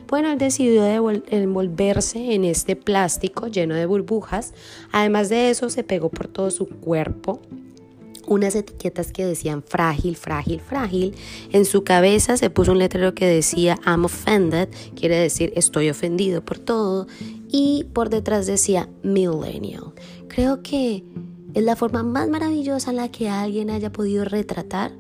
Bueno, 0.07 0.31
él 0.31 0.38
decidió 0.38 0.86
envolverse 0.86 2.36
en 2.36 2.45
este 2.45 2.77
plástico 2.77 3.48
lleno 3.48 3.75
de 3.75 3.86
burbujas. 3.86 4.53
Además 4.91 5.27
de 5.27 5.50
eso, 5.50 5.69
se 5.69 5.83
pegó 5.83 6.10
por 6.10 6.27
todo 6.27 6.51
su 6.51 6.67
cuerpo 6.67 7.41
unas 8.27 8.56
etiquetas 8.56 9.12
que 9.12 9.25
decían 9.25 9.63
frágil, 9.63 10.15
frágil, 10.15 10.60
frágil. 10.60 11.15
En 11.51 11.65
su 11.65 11.84
cabeza 11.84 12.38
se 12.38 12.50
puso 12.50 12.72
un 12.72 12.80
letrero 12.80 13.13
que 13.13 13.25
decía 13.25 13.80
I'm 13.86 14.06
offended, 14.06 14.70
quiere 14.96 15.18
decir 15.18 15.53
estoy 15.56 15.89
ofendido 15.89 16.44
por 16.44 16.60
todo. 16.60 17.08
Y 17.50 17.86
por 17.94 18.10
detrás 18.10 18.48
decía 18.48 18.89
millennial. 19.03 19.94
Creo 20.27 20.63
que 20.63 21.03
es 21.53 21.63
la 21.63 21.75
forma 21.75 22.01
más 22.01 22.27
maravillosa 22.30 22.89
en 22.89 22.98
la 22.98 23.12
que 23.12 23.30
alguien 23.30 23.70
haya 23.70 23.92
podido 23.92 24.25
retratar 24.25 24.92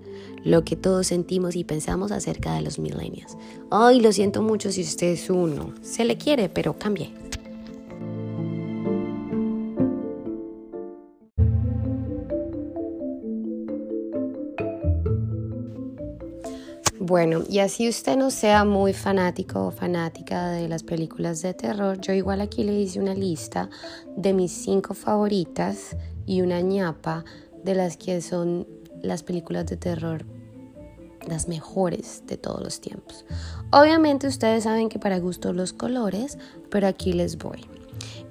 lo 0.43 0.63
que 0.63 0.75
todos 0.75 1.07
sentimos 1.07 1.55
y 1.55 1.63
pensamos 1.63 2.11
acerca 2.11 2.53
de 2.53 2.61
los 2.61 2.77
millennials. 2.77 3.37
Ay, 3.71 4.01
lo 4.01 4.11
siento 4.11 4.41
mucho 4.41 4.71
si 4.71 4.81
usted 4.81 5.07
es 5.07 5.29
uno. 5.29 5.73
Se 5.81 6.05
le 6.05 6.17
quiere, 6.17 6.49
pero 6.49 6.77
cambie. 6.77 7.13
Bueno, 17.13 17.43
y 17.47 17.59
así 17.59 17.87
usted 17.87 18.17
no 18.17 18.31
sea 18.31 18.65
muy 18.65 18.91
fanático 18.91 19.67
o 19.67 19.71
fanática 19.71 20.49
de 20.49 20.67
las 20.67 20.81
películas 20.81 21.43
de 21.43 21.53
terror, 21.53 22.01
yo 22.01 22.11
igual 22.11 22.41
aquí 22.41 22.63
le 22.63 22.73
hice 22.73 22.99
una 22.99 23.13
lista 23.13 23.69
de 24.17 24.33
mis 24.33 24.51
cinco 24.51 24.95
favoritas 24.95 25.95
y 26.25 26.41
una 26.41 26.61
ñapa 26.61 27.23
de 27.63 27.75
las 27.75 27.97
que 27.97 28.19
son 28.19 28.65
las 29.03 29.21
películas 29.21 29.67
de 29.67 29.77
terror 29.77 30.25
las 31.27 31.47
mejores 31.47 32.23
de 32.25 32.37
todos 32.37 32.63
los 32.63 32.81
tiempos. 32.81 33.25
Obviamente 33.71 34.25
ustedes 34.25 34.63
saben 34.63 34.89
que 34.89 34.97
para 34.97 35.19
gusto 35.19 35.53
los 35.53 35.71
colores, 35.71 36.39
pero 36.71 36.87
aquí 36.87 37.13
les 37.13 37.37
voy. 37.37 37.63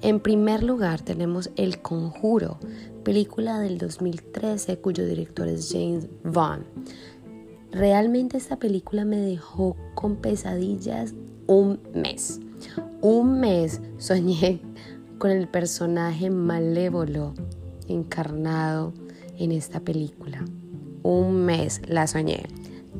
En 0.01 0.19
primer 0.19 0.61
lugar 0.61 0.99
tenemos 0.99 1.51
El 1.55 1.81
Conjuro, 1.81 2.59
película 3.05 3.59
del 3.59 3.77
2013 3.77 4.79
cuyo 4.79 5.05
director 5.05 5.47
es 5.47 5.71
James 5.71 6.09
Vaughn. 6.25 6.65
Realmente 7.73 8.37
esta 8.37 8.57
película 8.57 9.03
me 9.03 9.17
dejó 9.17 9.75
con 9.95 10.17
pesadillas 10.17 11.15
un 11.47 11.79
mes. 11.95 12.39
Un 13.01 13.39
mes 13.39 13.81
soñé 13.97 14.61
con 15.17 15.31
el 15.31 15.47
personaje 15.47 16.29
malévolo 16.29 17.33
encarnado 17.87 18.93
en 19.39 19.51
esta 19.51 19.79
película. 19.79 20.45
Un 21.01 21.45
mes 21.45 21.81
la 21.87 22.05
soñé. 22.05 22.43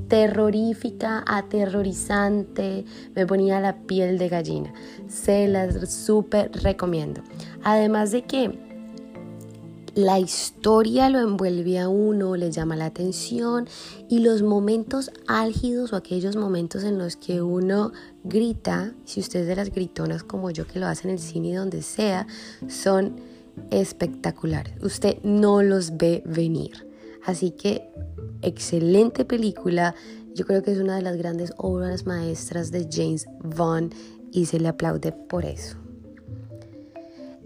Terrorífica, 0.07 1.23
aterrorizante, 1.27 2.83
me 3.15 3.27
ponía 3.27 3.59
la 3.59 3.77
piel 3.83 4.17
de 4.17 4.27
gallina. 4.27 4.73
Se 5.07 5.47
las 5.47 5.93
súper 5.93 6.51
recomiendo. 6.63 7.21
Además 7.63 8.09
de 8.09 8.23
que 8.23 8.72
la 9.95 10.19
historia 10.19 11.09
lo 11.09 11.19
envuelve 11.19 11.79
a 11.79 11.87
uno, 11.87 12.35
le 12.35 12.51
llama 12.51 12.75
la 12.75 12.85
atención 12.85 13.67
y 14.09 14.19
los 14.19 14.41
momentos 14.41 15.11
álgidos 15.27 15.93
o 15.93 15.95
aquellos 15.95 16.35
momentos 16.35 16.83
en 16.83 16.97
los 16.97 17.15
que 17.15 17.41
uno 17.41 17.91
grita, 18.23 18.93
si 19.05 19.19
usted 19.19 19.41
es 19.41 19.47
de 19.47 19.55
las 19.55 19.71
gritonas 19.71 20.23
como 20.23 20.49
yo 20.49 20.65
que 20.65 20.79
lo 20.79 20.87
hacen 20.87 21.11
en 21.11 21.17
el 21.17 21.21
cine 21.21 21.49
y 21.49 21.53
donde 21.53 21.83
sea, 21.83 22.25
son 22.67 23.17
espectaculares. 23.69 24.81
Usted 24.81 25.17
no 25.21 25.61
los 25.61 25.95
ve 25.97 26.23
venir. 26.25 26.87
Así 27.23 27.51
que 27.51 27.89
excelente 28.41 29.25
película. 29.25 29.93
Yo 30.33 30.45
creo 30.45 30.63
que 30.63 30.71
es 30.71 30.79
una 30.79 30.95
de 30.95 31.03
las 31.03 31.17
grandes 31.17 31.53
obras 31.57 32.07
maestras 32.07 32.71
de 32.71 32.87
James 32.91 33.27
Vaughn 33.41 33.91
y 34.31 34.47
se 34.47 34.59
le 34.59 34.69
aplaude 34.69 35.11
por 35.11 35.45
eso. 35.45 35.77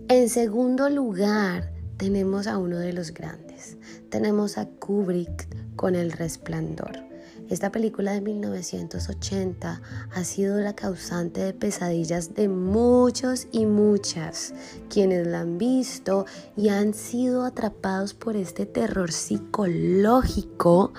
En 0.07 0.29
segundo 0.29 0.89
lugar, 0.89 1.76
tenemos 1.97 2.47
a 2.47 2.57
uno 2.57 2.77
de 2.77 2.93
los 2.93 3.13
grandes. 3.13 3.77
Tenemos 4.09 4.57
a 4.57 4.67
Kubrick 4.67 5.47
con 5.75 5.95
El 5.95 6.11
Resplandor. 6.11 7.07
Esta 7.49 7.71
película 7.71 8.11
de 8.11 8.21
1980 8.21 9.81
ha 10.13 10.23
sido 10.23 10.59
la 10.59 10.75
causante 10.75 11.39
de 11.39 11.53
pesadillas 11.53 12.33
de 12.33 12.49
muchos 12.49 13.47
y 13.51 13.65
muchas 13.65 14.53
quienes 14.89 15.25
la 15.27 15.41
han 15.41 15.57
visto 15.57 16.25
y 16.57 16.69
han 16.69 16.93
sido 16.93 17.45
atrapados 17.45 18.13
por 18.13 18.35
este 18.35 18.65
terror 18.65 19.13
psicológico 19.13 20.91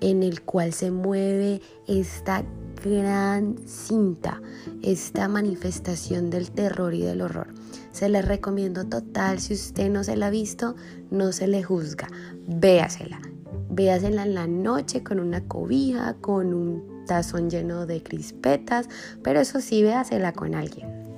en 0.00 0.22
el 0.22 0.42
cual 0.42 0.74
se 0.74 0.90
mueve 0.90 1.62
esta 1.86 2.44
gran 2.80 3.56
cinta, 3.66 4.40
esta 4.82 5.28
manifestación 5.28 6.30
del 6.30 6.50
terror 6.50 6.94
y 6.94 7.02
del 7.02 7.22
horror. 7.22 7.48
Se 7.92 8.08
les 8.08 8.26
recomiendo 8.26 8.86
total, 8.86 9.40
si 9.40 9.54
usted 9.54 9.90
no 9.90 10.04
se 10.04 10.16
la 10.16 10.28
ha 10.28 10.30
visto, 10.30 10.76
no 11.10 11.32
se 11.32 11.48
le 11.48 11.62
juzga, 11.62 12.08
véasela. 12.46 13.20
Véasela 13.70 14.22
en 14.22 14.34
la 14.34 14.46
noche 14.46 15.02
con 15.02 15.20
una 15.20 15.42
cobija, 15.44 16.14
con 16.20 16.54
un 16.54 17.04
tazón 17.06 17.50
lleno 17.50 17.86
de 17.86 18.02
crispetas, 18.02 18.88
pero 19.22 19.40
eso 19.40 19.60
sí, 19.60 19.82
véasela 19.82 20.32
con 20.32 20.54
alguien. 20.54 21.08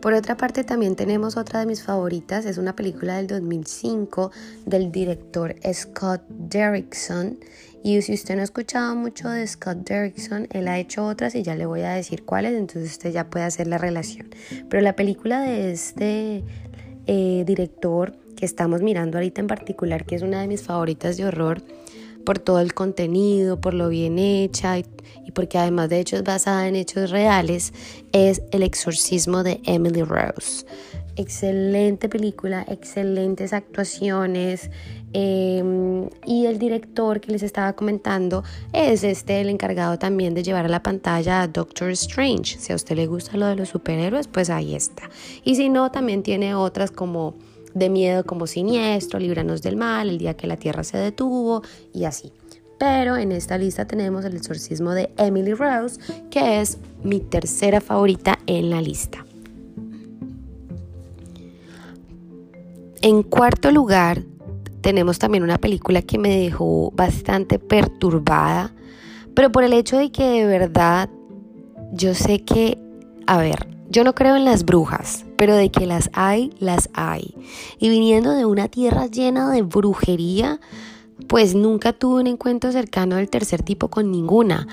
Por 0.00 0.14
otra 0.14 0.36
parte, 0.38 0.64
también 0.64 0.96
tenemos 0.96 1.36
otra 1.36 1.60
de 1.60 1.66
mis 1.66 1.82
favoritas, 1.82 2.46
es 2.46 2.56
una 2.56 2.74
película 2.74 3.16
del 3.16 3.26
2005 3.26 4.30
del 4.64 4.90
director 4.90 5.54
Scott 5.74 6.22
Derrickson 6.28 7.38
y 7.82 8.00
si 8.02 8.12
usted 8.12 8.34
no 8.34 8.42
ha 8.42 8.44
escuchado 8.44 8.94
mucho 8.94 9.28
de 9.28 9.46
Scott 9.46 9.78
Derrickson, 9.88 10.48
él 10.50 10.68
ha 10.68 10.78
hecho 10.78 11.06
otras 11.06 11.34
y 11.34 11.42
ya 11.42 11.54
le 11.54 11.64
voy 11.64 11.80
a 11.80 11.90
decir 11.90 12.24
cuáles, 12.24 12.54
entonces 12.54 12.92
usted 12.92 13.12
ya 13.12 13.30
puede 13.30 13.46
hacer 13.46 13.66
la 13.66 13.78
relación. 13.78 14.28
Pero 14.68 14.82
la 14.82 14.96
película 14.96 15.40
de 15.40 15.72
este 15.72 16.44
eh, 17.06 17.44
director 17.46 18.16
que 18.36 18.44
estamos 18.44 18.82
mirando 18.82 19.18
ahorita 19.18 19.40
en 19.40 19.46
particular, 19.46 20.04
que 20.04 20.14
es 20.14 20.22
una 20.22 20.42
de 20.42 20.48
mis 20.48 20.62
favoritas 20.62 21.16
de 21.16 21.24
horror, 21.24 21.62
por 22.26 22.38
todo 22.38 22.60
el 22.60 22.74
contenido, 22.74 23.62
por 23.62 23.72
lo 23.72 23.88
bien 23.88 24.18
hecha 24.18 24.78
y, 24.78 24.84
y 25.26 25.32
porque 25.32 25.56
además 25.56 25.88
de 25.88 26.00
hecho 26.00 26.16
es 26.16 26.22
basada 26.22 26.68
en 26.68 26.76
hechos 26.76 27.10
reales, 27.10 27.72
es 28.12 28.42
El 28.52 28.62
exorcismo 28.62 29.42
de 29.42 29.60
Emily 29.64 30.02
Rose 30.02 30.66
excelente 31.20 32.08
película, 32.08 32.64
excelentes 32.68 33.52
actuaciones. 33.52 34.70
Em, 35.12 36.08
y 36.24 36.46
el 36.46 36.58
director 36.58 37.20
que 37.20 37.32
les 37.32 37.42
estaba 37.42 37.72
comentando 37.72 38.44
es 38.72 39.02
este 39.02 39.40
el 39.40 39.48
encargado 39.48 39.98
también 39.98 40.34
de 40.34 40.44
llevar 40.44 40.66
a 40.66 40.68
la 40.68 40.82
pantalla 40.82 41.42
a 41.42 41.48
Doctor 41.48 41.90
Strange. 41.90 42.58
Si 42.58 42.72
a 42.72 42.76
usted 42.76 42.94
le 42.94 43.06
gusta 43.06 43.36
lo 43.36 43.46
de 43.46 43.56
los 43.56 43.70
superhéroes, 43.70 44.28
pues 44.28 44.50
ahí 44.50 44.74
está. 44.74 45.10
Y 45.44 45.56
si 45.56 45.68
no, 45.68 45.90
también 45.90 46.22
tiene 46.22 46.54
otras 46.54 46.92
como 46.92 47.34
de 47.74 47.88
miedo 47.88 48.24
como 48.24 48.46
Siniestro, 48.46 49.18
Líbranos 49.18 49.62
del 49.62 49.76
Mal, 49.76 50.08
El 50.08 50.18
día 50.18 50.34
que 50.34 50.46
la 50.46 50.56
Tierra 50.56 50.84
se 50.84 50.98
detuvo 50.98 51.62
y 51.92 52.04
así. 52.04 52.32
Pero 52.78 53.16
en 53.16 53.32
esta 53.32 53.58
lista 53.58 53.86
tenemos 53.86 54.24
el 54.24 54.36
exorcismo 54.36 54.92
de 54.92 55.10
Emily 55.18 55.54
Rose, 55.54 56.00
que 56.30 56.60
es 56.60 56.78
mi 57.02 57.20
tercera 57.20 57.80
favorita 57.80 58.38
en 58.46 58.70
la 58.70 58.80
lista. 58.80 59.26
En 63.02 63.22
cuarto 63.22 63.70
lugar, 63.70 64.22
tenemos 64.80 65.18
también 65.18 65.44
una 65.44 65.58
película 65.58 66.02
que 66.02 66.18
me 66.18 66.36
dejó 66.36 66.90
bastante 66.92 67.58
perturbada, 67.58 68.72
pero 69.34 69.52
por 69.52 69.64
el 69.64 69.72
hecho 69.72 69.96
de 69.96 70.10
que 70.10 70.24
de 70.24 70.46
verdad 70.46 71.10
yo 71.92 72.14
sé 72.14 72.42
que, 72.44 72.78
a 73.26 73.38
ver, 73.38 73.68
yo 73.88 74.04
no 74.04 74.14
creo 74.14 74.36
en 74.36 74.44
las 74.44 74.64
brujas, 74.64 75.26
pero 75.36 75.56
de 75.56 75.70
que 75.70 75.86
las 75.86 76.10
hay, 76.12 76.52
las 76.58 76.88
hay. 76.94 77.34
Y 77.78 77.88
viniendo 77.88 78.32
de 78.32 78.44
una 78.44 78.68
tierra 78.68 79.06
llena 79.06 79.50
de 79.50 79.62
brujería, 79.62 80.60
pues 81.26 81.54
nunca 81.54 81.92
tuve 81.92 82.20
un 82.20 82.26
encuentro 82.26 82.72
cercano 82.72 83.16
del 83.16 83.28
tercer 83.28 83.62
tipo 83.62 83.88
con 83.88 84.10
ninguna 84.10 84.68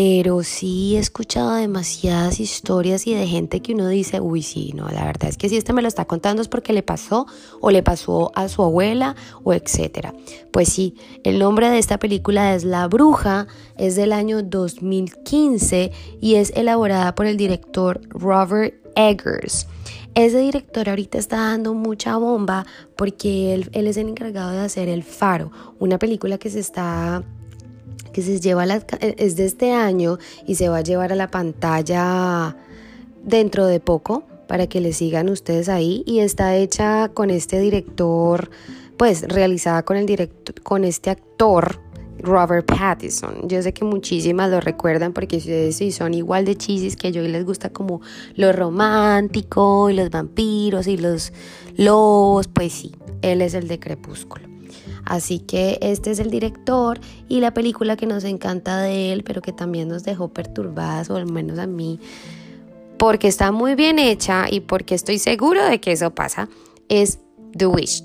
pero 0.00 0.44
sí 0.44 0.94
he 0.94 1.00
escuchado 1.00 1.54
demasiadas 1.54 2.38
historias 2.38 3.04
y 3.08 3.14
de 3.14 3.26
gente 3.26 3.60
que 3.60 3.74
uno 3.74 3.88
dice, 3.88 4.20
uy, 4.20 4.44
sí, 4.44 4.72
no, 4.72 4.88
la 4.90 5.04
verdad 5.04 5.28
es 5.28 5.36
que 5.36 5.48
si 5.48 5.56
este 5.56 5.72
me 5.72 5.82
lo 5.82 5.88
está 5.88 6.04
contando 6.04 6.40
es 6.40 6.46
porque 6.46 6.72
le 6.72 6.84
pasó 6.84 7.26
o 7.60 7.72
le 7.72 7.82
pasó 7.82 8.30
a 8.36 8.48
su 8.48 8.62
abuela 8.62 9.16
o 9.42 9.54
etcétera. 9.54 10.14
Pues 10.52 10.68
sí, 10.68 10.94
el 11.24 11.40
nombre 11.40 11.68
de 11.68 11.80
esta 11.80 11.98
película 11.98 12.54
es 12.54 12.62
La 12.62 12.86
Bruja, 12.86 13.48
es 13.76 13.96
del 13.96 14.12
año 14.12 14.40
2015 14.40 15.90
y 16.20 16.36
es 16.36 16.52
elaborada 16.54 17.16
por 17.16 17.26
el 17.26 17.36
director 17.36 18.00
Robert 18.10 18.76
Eggers. 18.94 19.66
Ese 20.14 20.38
director 20.38 20.88
ahorita 20.88 21.18
está 21.18 21.38
dando 21.38 21.74
mucha 21.74 22.16
bomba 22.18 22.66
porque 22.94 23.52
él, 23.52 23.68
él 23.72 23.88
es 23.88 23.96
el 23.96 24.10
encargado 24.10 24.52
de 24.52 24.60
hacer 24.60 24.88
El 24.88 25.02
Faro, 25.02 25.50
una 25.80 25.98
película 25.98 26.38
que 26.38 26.50
se 26.50 26.60
está 26.60 27.24
que 28.18 28.24
se 28.24 28.40
lleva 28.40 28.64
es 28.64 29.36
de 29.36 29.44
este 29.44 29.72
año 29.72 30.18
y 30.44 30.56
se 30.56 30.68
va 30.68 30.78
a 30.78 30.80
llevar 30.80 31.12
a 31.12 31.14
la 31.14 31.30
pantalla 31.30 32.56
dentro 33.22 33.66
de 33.66 33.78
poco 33.78 34.24
para 34.48 34.66
que 34.66 34.80
le 34.80 34.92
sigan 34.92 35.28
ustedes 35.28 35.68
ahí 35.68 36.02
y 36.04 36.18
está 36.18 36.56
hecha 36.56 37.10
con 37.14 37.30
este 37.30 37.60
director, 37.60 38.50
pues 38.96 39.22
realizada 39.22 39.84
con 39.84 39.96
el 39.96 40.06
director, 40.06 40.60
con 40.62 40.82
este 40.82 41.10
actor 41.10 41.80
Robert 42.18 42.66
Pattinson. 42.66 43.48
Yo 43.48 43.62
sé 43.62 43.72
que 43.72 43.84
muchísimas 43.84 44.50
lo 44.50 44.60
recuerdan 44.60 45.12
porque 45.12 45.36
ustedes 45.36 45.76
sí 45.76 45.92
son 45.92 46.12
igual 46.12 46.44
de 46.44 46.56
chisis 46.56 46.96
que 46.96 47.12
yo 47.12 47.22
y 47.22 47.28
les 47.28 47.44
gusta 47.44 47.70
como 47.70 48.00
lo 48.34 48.52
romántico 48.52 49.90
y 49.90 49.94
los 49.94 50.10
vampiros 50.10 50.88
y 50.88 50.96
los 50.96 51.32
lobos, 51.76 52.48
pues 52.48 52.72
sí, 52.72 52.96
él 53.22 53.42
es 53.42 53.54
el 53.54 53.68
de 53.68 53.78
Crepúsculo. 53.78 54.47
Así 55.08 55.38
que 55.38 55.78
este 55.80 56.10
es 56.10 56.18
el 56.18 56.30
director 56.30 57.00
y 57.30 57.40
la 57.40 57.54
película 57.54 57.96
que 57.96 58.04
nos 58.04 58.24
encanta 58.24 58.78
de 58.82 59.10
él, 59.14 59.24
pero 59.24 59.40
que 59.40 59.52
también 59.52 59.88
nos 59.88 60.04
dejó 60.04 60.28
perturbadas, 60.28 61.08
o 61.08 61.16
al 61.16 61.24
menos 61.24 61.58
a 61.58 61.66
mí, 61.66 61.98
porque 62.98 63.26
está 63.26 63.50
muy 63.50 63.74
bien 63.74 63.98
hecha 63.98 64.48
y 64.50 64.60
porque 64.60 64.94
estoy 64.94 65.18
seguro 65.18 65.64
de 65.64 65.80
que 65.80 65.92
eso 65.92 66.14
pasa, 66.14 66.50
es 66.90 67.20
The 67.56 67.66
Witch, 67.66 68.04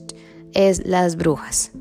es 0.53 0.85
Las 0.85 1.17
Brujas. 1.17 1.71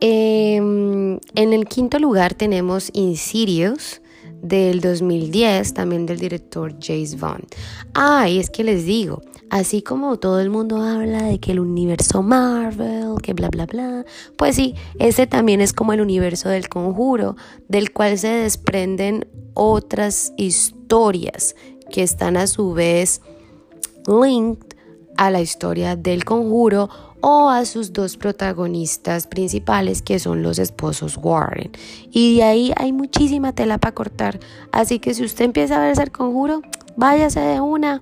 Em, 0.00 1.20
en 1.36 1.52
el 1.52 1.66
quinto 1.66 2.00
lugar 2.00 2.34
tenemos 2.34 2.90
Insidious 2.92 4.00
del 4.42 4.80
2010, 4.80 5.74
también 5.74 6.06
del 6.06 6.18
director 6.18 6.74
James 6.80 7.20
Bond. 7.20 7.46
Ah, 7.94 8.28
y 8.28 8.40
es 8.40 8.50
que 8.50 8.64
les 8.64 8.84
digo, 8.84 9.22
Así 9.52 9.82
como 9.82 10.18
todo 10.18 10.40
el 10.40 10.48
mundo 10.48 10.80
habla 10.80 11.24
de 11.24 11.38
que 11.38 11.52
el 11.52 11.60
universo 11.60 12.22
Marvel, 12.22 13.20
que 13.22 13.34
bla, 13.34 13.50
bla, 13.50 13.66
bla, 13.66 14.06
pues 14.38 14.56
sí, 14.56 14.74
ese 14.98 15.26
también 15.26 15.60
es 15.60 15.74
como 15.74 15.92
el 15.92 16.00
universo 16.00 16.48
del 16.48 16.70
conjuro, 16.70 17.36
del 17.68 17.92
cual 17.92 18.16
se 18.16 18.28
desprenden 18.28 19.28
otras 19.52 20.32
historias 20.38 21.54
que 21.90 22.02
están 22.02 22.38
a 22.38 22.46
su 22.46 22.72
vez 22.72 23.20
linked 24.06 24.74
a 25.18 25.30
la 25.30 25.42
historia 25.42 25.96
del 25.96 26.24
conjuro 26.24 26.88
o 27.20 27.50
a 27.50 27.66
sus 27.66 27.92
dos 27.92 28.16
protagonistas 28.16 29.26
principales 29.26 30.00
que 30.00 30.18
son 30.18 30.42
los 30.42 30.58
esposos 30.58 31.18
Warren. 31.18 31.72
Y 32.10 32.38
de 32.38 32.44
ahí 32.44 32.72
hay 32.76 32.94
muchísima 32.94 33.52
tela 33.52 33.76
para 33.76 33.94
cortar. 33.94 34.40
Así 34.72 34.98
que 34.98 35.12
si 35.12 35.22
usted 35.22 35.44
empieza 35.44 35.76
a 35.76 35.84
verse 35.84 36.04
el 36.04 36.10
conjuro, 36.10 36.62
váyase 36.96 37.40
de 37.40 37.60
una 37.60 38.00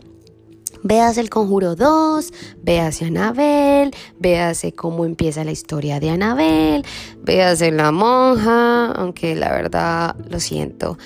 Véase 0.82 1.20
el 1.20 1.28
Conjuro 1.28 1.76
2, 1.76 2.32
véase 2.62 3.04
Anabel, 3.04 3.90
véase 4.18 4.72
cómo 4.72 5.04
empieza 5.04 5.44
la 5.44 5.50
historia 5.50 6.00
de 6.00 6.08
Anabel, 6.08 6.86
véase 7.22 7.70
la 7.70 7.92
monja, 7.92 8.92
aunque 8.92 9.34
la 9.34 9.50
verdad 9.50 10.16
lo 10.30 10.40
siento. 10.40 10.96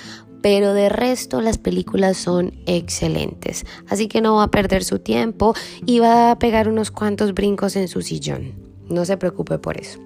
Pero 0.41 0.73
de 0.73 0.87
resto 0.87 1.41
las 1.41 1.57
películas 1.57 2.15
son 2.15 2.53
excelentes, 2.67 3.65
así 3.89 4.07
que 4.07 4.21
no 4.21 4.35
va 4.35 4.43
a 4.43 4.51
perder 4.51 4.83
su 4.83 4.99
tiempo 4.99 5.53
y 5.85 5.99
va 5.99 6.31
a 6.31 6.39
pegar 6.39 6.69
unos 6.69 6.91
cuantos 6.91 7.33
brincos 7.33 7.75
en 7.75 7.89
su 7.89 8.01
sillón. 8.01 8.53
No 8.87 9.03
se 9.03 9.17
preocupe 9.17 9.57
por 9.57 9.77
eso. 9.77 9.99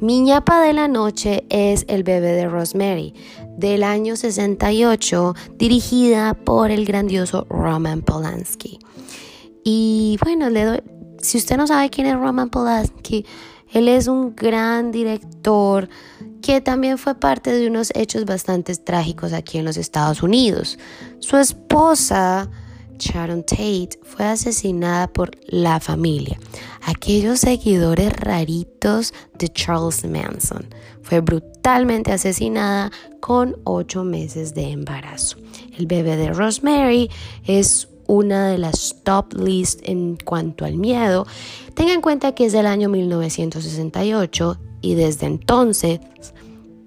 Mi 0.00 0.20
ñapa 0.20 0.60
de 0.60 0.74
la 0.74 0.88
noche 0.88 1.46
es 1.48 1.86
El 1.88 2.04
bebé 2.04 2.32
de 2.32 2.46
Rosemary, 2.46 3.14
del 3.56 3.82
año 3.82 4.14
68, 4.14 5.34
dirigida 5.54 6.34
por 6.34 6.70
el 6.70 6.84
grandioso 6.84 7.46
Roman 7.48 8.02
Polanski. 8.02 8.78
Y 9.68 10.16
bueno, 10.22 10.48
le 10.48 10.64
doy, 10.64 10.80
si 11.20 11.38
usted 11.38 11.56
no 11.56 11.66
sabe 11.66 11.90
quién 11.90 12.06
es 12.06 12.14
Roman 12.14 12.50
Polanski, 12.50 13.26
él 13.72 13.88
es 13.88 14.06
un 14.06 14.36
gran 14.36 14.92
director 14.92 15.88
que 16.40 16.60
también 16.60 16.98
fue 16.98 17.16
parte 17.16 17.50
de 17.50 17.66
unos 17.66 17.90
hechos 17.96 18.26
bastante 18.26 18.76
trágicos 18.76 19.32
aquí 19.32 19.58
en 19.58 19.64
los 19.64 19.76
Estados 19.76 20.22
Unidos. 20.22 20.78
Su 21.18 21.36
esposa, 21.36 22.48
Sharon 22.96 23.42
Tate, 23.42 23.98
fue 24.04 24.26
asesinada 24.26 25.12
por 25.12 25.32
la 25.48 25.80
familia, 25.80 26.38
aquellos 26.82 27.40
seguidores 27.40 28.12
raritos 28.12 29.12
de 29.36 29.48
Charles 29.48 30.04
Manson. 30.04 30.64
Fue 31.02 31.18
brutalmente 31.18 32.12
asesinada 32.12 32.92
con 33.18 33.56
ocho 33.64 34.04
meses 34.04 34.54
de 34.54 34.70
embarazo. 34.70 35.38
El 35.76 35.86
bebé 35.86 36.16
de 36.16 36.32
Rosemary 36.32 37.10
es 37.44 37.88
una 38.06 38.48
de 38.48 38.58
las 38.58 38.96
top 39.02 39.34
list 39.34 39.80
en 39.84 40.16
cuanto 40.16 40.64
al 40.64 40.76
miedo, 40.76 41.26
tenga 41.74 41.92
en 41.92 42.00
cuenta 42.00 42.34
que 42.34 42.46
es 42.46 42.52
del 42.52 42.66
año 42.66 42.88
1968 42.88 44.58
y 44.80 44.94
desde 44.94 45.26
entonces 45.26 46.00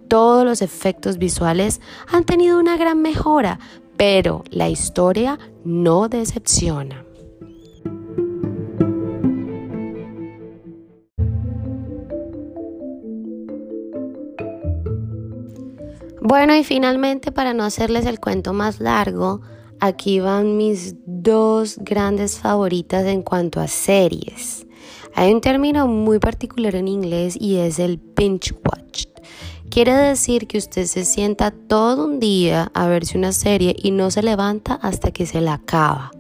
todos 0.08 0.44
los 0.44 0.62
efectos 0.62 1.18
visuales 1.18 1.82
han 2.08 2.24
tenido 2.24 2.60
una 2.60 2.78
gran 2.78 3.02
mejora, 3.02 3.60
pero 3.98 4.44
la 4.50 4.70
historia 4.70 5.38
no 5.64 6.10
decepciona. 6.10 7.06
Bueno, 16.22 16.56
y 16.56 16.64
finalmente, 16.64 17.32
para 17.32 17.54
no 17.56 17.64
hacerles 17.64 18.06
el 18.06 18.20
cuento 18.20 18.54
más 18.54 18.80
largo, 18.80 19.42
Aquí 19.82 20.20
van 20.20 20.58
mis 20.58 20.96
dos 21.06 21.78
grandes 21.80 22.38
favoritas 22.38 23.06
en 23.06 23.22
cuanto 23.22 23.62
a 23.62 23.68
series. 23.68 24.68
Hay 25.16 25.34
un 25.34 25.40
término 25.40 25.88
muy 25.88 26.20
particular 26.20 26.76
en 26.76 26.88
inglés 26.88 27.38
y 27.40 27.58
es 27.58 27.80
el 27.80 27.98
binge 27.98 28.54
watch. 28.66 29.06
Quiere 29.70 29.94
decir 29.94 30.48
que 30.48 30.58
usted 30.58 30.86
se 30.86 31.06
sienta 31.06 31.52
todo 31.52 32.06
un 32.06 32.20
día 32.20 32.72
a 32.74 32.88
verse 32.88 33.18
una 33.18 33.32
serie 33.32 33.76
y 33.78 33.92
no 33.92 34.12
se 34.12 34.22
levanta 34.22 34.74
hasta 34.82 35.12
que 35.12 35.26
se 35.26 35.40
la 35.40 35.54
acaba. 35.54 36.12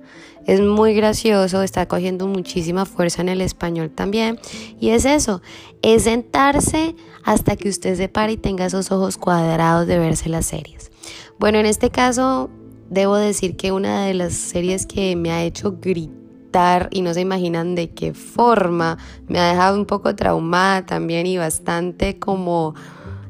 Es 0.45 0.61
muy 0.61 0.93
gracioso, 0.93 1.61
está 1.61 1.87
cogiendo 1.87 2.27
muchísima 2.27 2.85
fuerza 2.85 3.21
en 3.21 3.29
el 3.29 3.41
español 3.41 3.89
también. 3.89 4.39
Y 4.79 4.89
es 4.89 5.03
eso, 5.03 5.41
es 5.81 6.03
sentarse 6.03 6.95
hasta 7.23 7.55
que 7.55 7.69
usted 7.69 7.95
se 7.95 8.07
pare 8.07 8.33
y 8.33 8.37
tenga 8.37 8.65
esos 8.65 8.91
ojos 8.91 9.17
cuadrados 9.17 9.85
de 9.85 9.99
verse 9.99 10.29
las 10.29 10.45
series. 10.45 10.91
Bueno, 11.39 11.59
en 11.59 11.65
este 11.65 11.89
caso 11.89 12.49
Debo 12.89 13.15
decir 13.15 13.55
que 13.55 13.71
una 13.71 14.05
de 14.05 14.13
las 14.13 14.33
series 14.33 14.85
que 14.85 15.15
me 15.15 15.31
ha 15.31 15.43
hecho 15.43 15.77
gritar 15.79 16.89
y 16.91 17.01
no 17.01 17.13
se 17.13 17.21
imaginan 17.21 17.75
de 17.75 17.91
qué 17.91 18.13
forma. 18.13 18.97
Me 19.27 19.39
ha 19.39 19.49
dejado 19.49 19.77
un 19.77 19.85
poco 19.85 20.15
traumada 20.15 20.85
también 20.85 21.27
y 21.27 21.37
bastante 21.37 22.17
como 22.17 22.73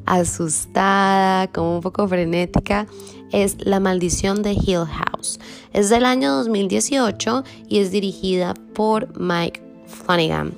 asustada, 0.06 1.48
como 1.48 1.76
un 1.76 1.80
poco 1.82 2.08
frenética, 2.08 2.86
es 3.32 3.56
La 3.64 3.80
maldición 3.80 4.42
de 4.42 4.52
Hill 4.52 4.86
House. 4.86 5.38
Es 5.72 5.88
del 5.88 6.04
año 6.04 6.34
2018 6.36 7.44
y 7.68 7.78
es 7.78 7.90
dirigida 7.92 8.54
por 8.74 9.20
Mike 9.20 9.62
Flanagan. 9.86 10.54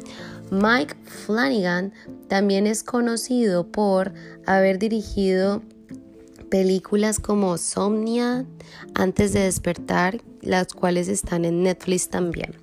Mike 0.50 0.94
Flanagan 1.04 1.92
también 2.28 2.66
es 2.66 2.82
conocido 2.82 3.66
por 3.66 4.12
haber 4.46 4.78
dirigido 4.78 5.62
películas 6.52 7.18
como 7.18 7.56
Somnia, 7.56 8.44
Antes 8.94 9.32
de 9.32 9.40
despertar, 9.40 10.20
las 10.42 10.74
cuales 10.74 11.08
están 11.08 11.46
en 11.46 11.62
Netflix 11.62 12.10
también. 12.10 12.54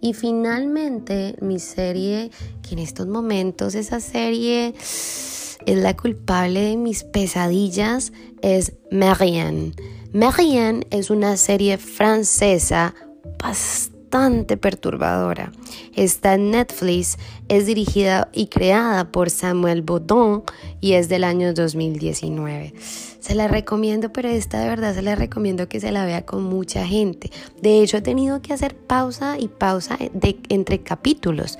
Y 0.00 0.12
finalmente 0.12 1.36
mi 1.40 1.60
serie, 1.60 2.32
que 2.62 2.74
en 2.74 2.80
estos 2.80 3.06
momentos 3.06 3.76
esa 3.76 4.00
serie 4.00 4.74
es 4.76 5.58
la 5.66 5.96
culpable 5.96 6.62
de 6.62 6.76
mis 6.76 7.04
pesadillas, 7.04 8.12
es 8.42 8.72
Marianne. 8.90 9.70
Marianne 10.12 10.84
es 10.90 11.08
una 11.08 11.36
serie 11.36 11.78
francesa 11.78 12.92
bastante 13.40 14.56
perturbadora. 14.56 15.52
Está 15.94 16.34
en 16.34 16.50
Netflix, 16.50 17.18
es 17.48 17.66
dirigida 17.66 18.30
y 18.32 18.48
creada 18.48 19.12
por 19.12 19.30
Samuel 19.30 19.82
Baudon 19.82 20.42
y 20.80 20.94
es 20.94 21.08
del 21.08 21.22
año 21.22 21.54
2019. 21.54 22.74
Se 23.20 23.34
la 23.34 23.48
recomiendo, 23.48 24.12
pero 24.12 24.28
esta 24.28 24.60
de 24.60 24.68
verdad 24.68 24.94
se 24.94 25.02
la 25.02 25.14
recomiendo 25.14 25.68
que 25.68 25.80
se 25.80 25.90
la 25.90 26.04
vea 26.04 26.24
con 26.24 26.44
mucha 26.44 26.86
gente. 26.86 27.30
De 27.60 27.82
hecho, 27.82 27.96
he 27.96 28.02
tenido 28.02 28.40
que 28.42 28.52
hacer 28.52 28.76
pausa 28.76 29.38
y 29.38 29.48
pausa 29.48 29.98
de, 30.12 30.40
entre 30.48 30.82
capítulos 30.82 31.58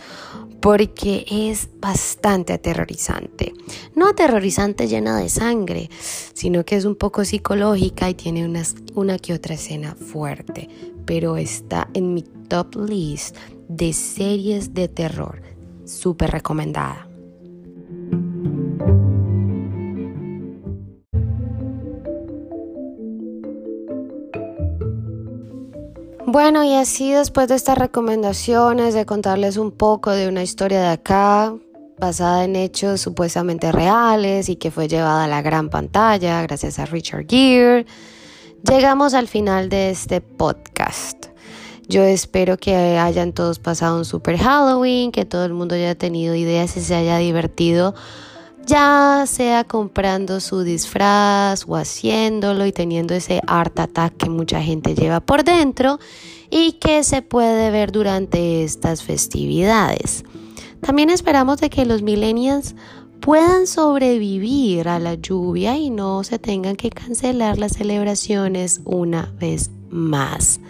porque 0.60 1.24
es 1.30 1.68
bastante 1.80 2.52
aterrorizante. 2.52 3.54
No 3.94 4.08
aterrorizante 4.08 4.88
llena 4.88 5.18
de 5.18 5.28
sangre, 5.28 5.88
sino 6.32 6.64
que 6.64 6.76
es 6.76 6.84
un 6.84 6.96
poco 6.96 7.24
psicológica 7.24 8.10
y 8.10 8.14
tiene 8.14 8.44
unas, 8.44 8.74
una 8.94 9.18
que 9.18 9.34
otra 9.34 9.54
escena 9.54 9.94
fuerte, 9.94 10.68
pero 11.04 11.36
está 11.36 11.88
en 11.94 12.14
mi 12.14 12.22
top 12.22 12.76
list 12.76 13.36
de 13.68 13.92
series 13.92 14.74
de 14.74 14.88
terror. 14.88 15.42
Súper 15.84 16.30
recomendada. 16.30 17.07
Bueno, 26.30 26.62
y 26.62 26.74
así 26.74 27.10
después 27.10 27.48
de 27.48 27.54
estas 27.54 27.78
recomendaciones, 27.78 28.92
de 28.92 29.06
contarles 29.06 29.56
un 29.56 29.70
poco 29.70 30.10
de 30.10 30.28
una 30.28 30.42
historia 30.42 30.78
de 30.78 30.88
acá, 30.88 31.54
basada 31.98 32.44
en 32.44 32.54
hechos 32.54 33.00
supuestamente 33.00 33.72
reales 33.72 34.50
y 34.50 34.56
que 34.56 34.70
fue 34.70 34.88
llevada 34.88 35.24
a 35.24 35.26
la 35.26 35.40
gran 35.40 35.70
pantalla 35.70 36.42
gracias 36.42 36.78
a 36.78 36.84
Richard 36.84 37.24
Gere, 37.26 37.86
llegamos 38.62 39.14
al 39.14 39.26
final 39.26 39.70
de 39.70 39.88
este 39.88 40.20
podcast. 40.20 41.28
Yo 41.88 42.02
espero 42.02 42.58
que 42.58 42.76
hayan 42.76 43.32
todos 43.32 43.58
pasado 43.58 43.96
un 43.96 44.04
super 44.04 44.36
Halloween, 44.36 45.12
que 45.12 45.24
todo 45.24 45.46
el 45.46 45.54
mundo 45.54 45.76
haya 45.76 45.94
tenido 45.94 46.34
ideas 46.34 46.76
y 46.76 46.82
se 46.82 46.94
haya 46.94 47.16
divertido, 47.16 47.94
ya 48.68 49.24
sea 49.26 49.64
comprando 49.64 50.40
su 50.40 50.62
disfraz 50.62 51.64
o 51.66 51.74
haciéndolo 51.74 52.66
y 52.66 52.72
teniendo 52.72 53.14
ese 53.14 53.40
art 53.46 53.80
attack 53.80 54.18
que 54.18 54.28
mucha 54.28 54.62
gente 54.62 54.94
lleva 54.94 55.20
por 55.20 55.42
dentro 55.42 55.98
y 56.50 56.72
que 56.72 57.02
se 57.02 57.22
puede 57.22 57.70
ver 57.70 57.92
durante 57.92 58.62
estas 58.64 59.02
festividades. 59.02 60.22
También 60.82 61.08
esperamos 61.08 61.60
de 61.60 61.70
que 61.70 61.86
los 61.86 62.02
millennials 62.02 62.74
puedan 63.20 63.66
sobrevivir 63.66 64.86
a 64.88 64.98
la 64.98 65.14
lluvia 65.14 65.78
y 65.78 65.88
no 65.88 66.22
se 66.22 66.38
tengan 66.38 66.76
que 66.76 66.90
cancelar 66.90 67.56
las 67.56 67.72
celebraciones 67.72 68.82
una 68.84 69.32
vez 69.40 69.70
más. 69.88 70.60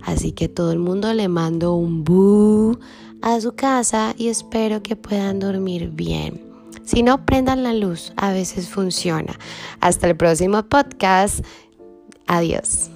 Así 0.00 0.32
que 0.32 0.48
todo 0.48 0.72
el 0.72 0.78
mundo 0.78 1.12
le 1.12 1.28
mando 1.28 1.74
un 1.74 2.04
bu 2.04 2.78
a 3.20 3.38
su 3.40 3.52
casa 3.52 4.14
y 4.16 4.28
espero 4.28 4.82
que 4.82 4.96
puedan 4.96 5.40
dormir 5.40 5.90
bien. 5.90 6.53
Si 6.84 7.02
no, 7.02 7.24
prendan 7.24 7.62
la 7.62 7.72
luz, 7.72 8.12
a 8.16 8.32
veces 8.32 8.68
funciona. 8.68 9.38
Hasta 9.80 10.08
el 10.08 10.16
próximo 10.16 10.62
podcast. 10.64 11.44
Adiós. 12.26 12.90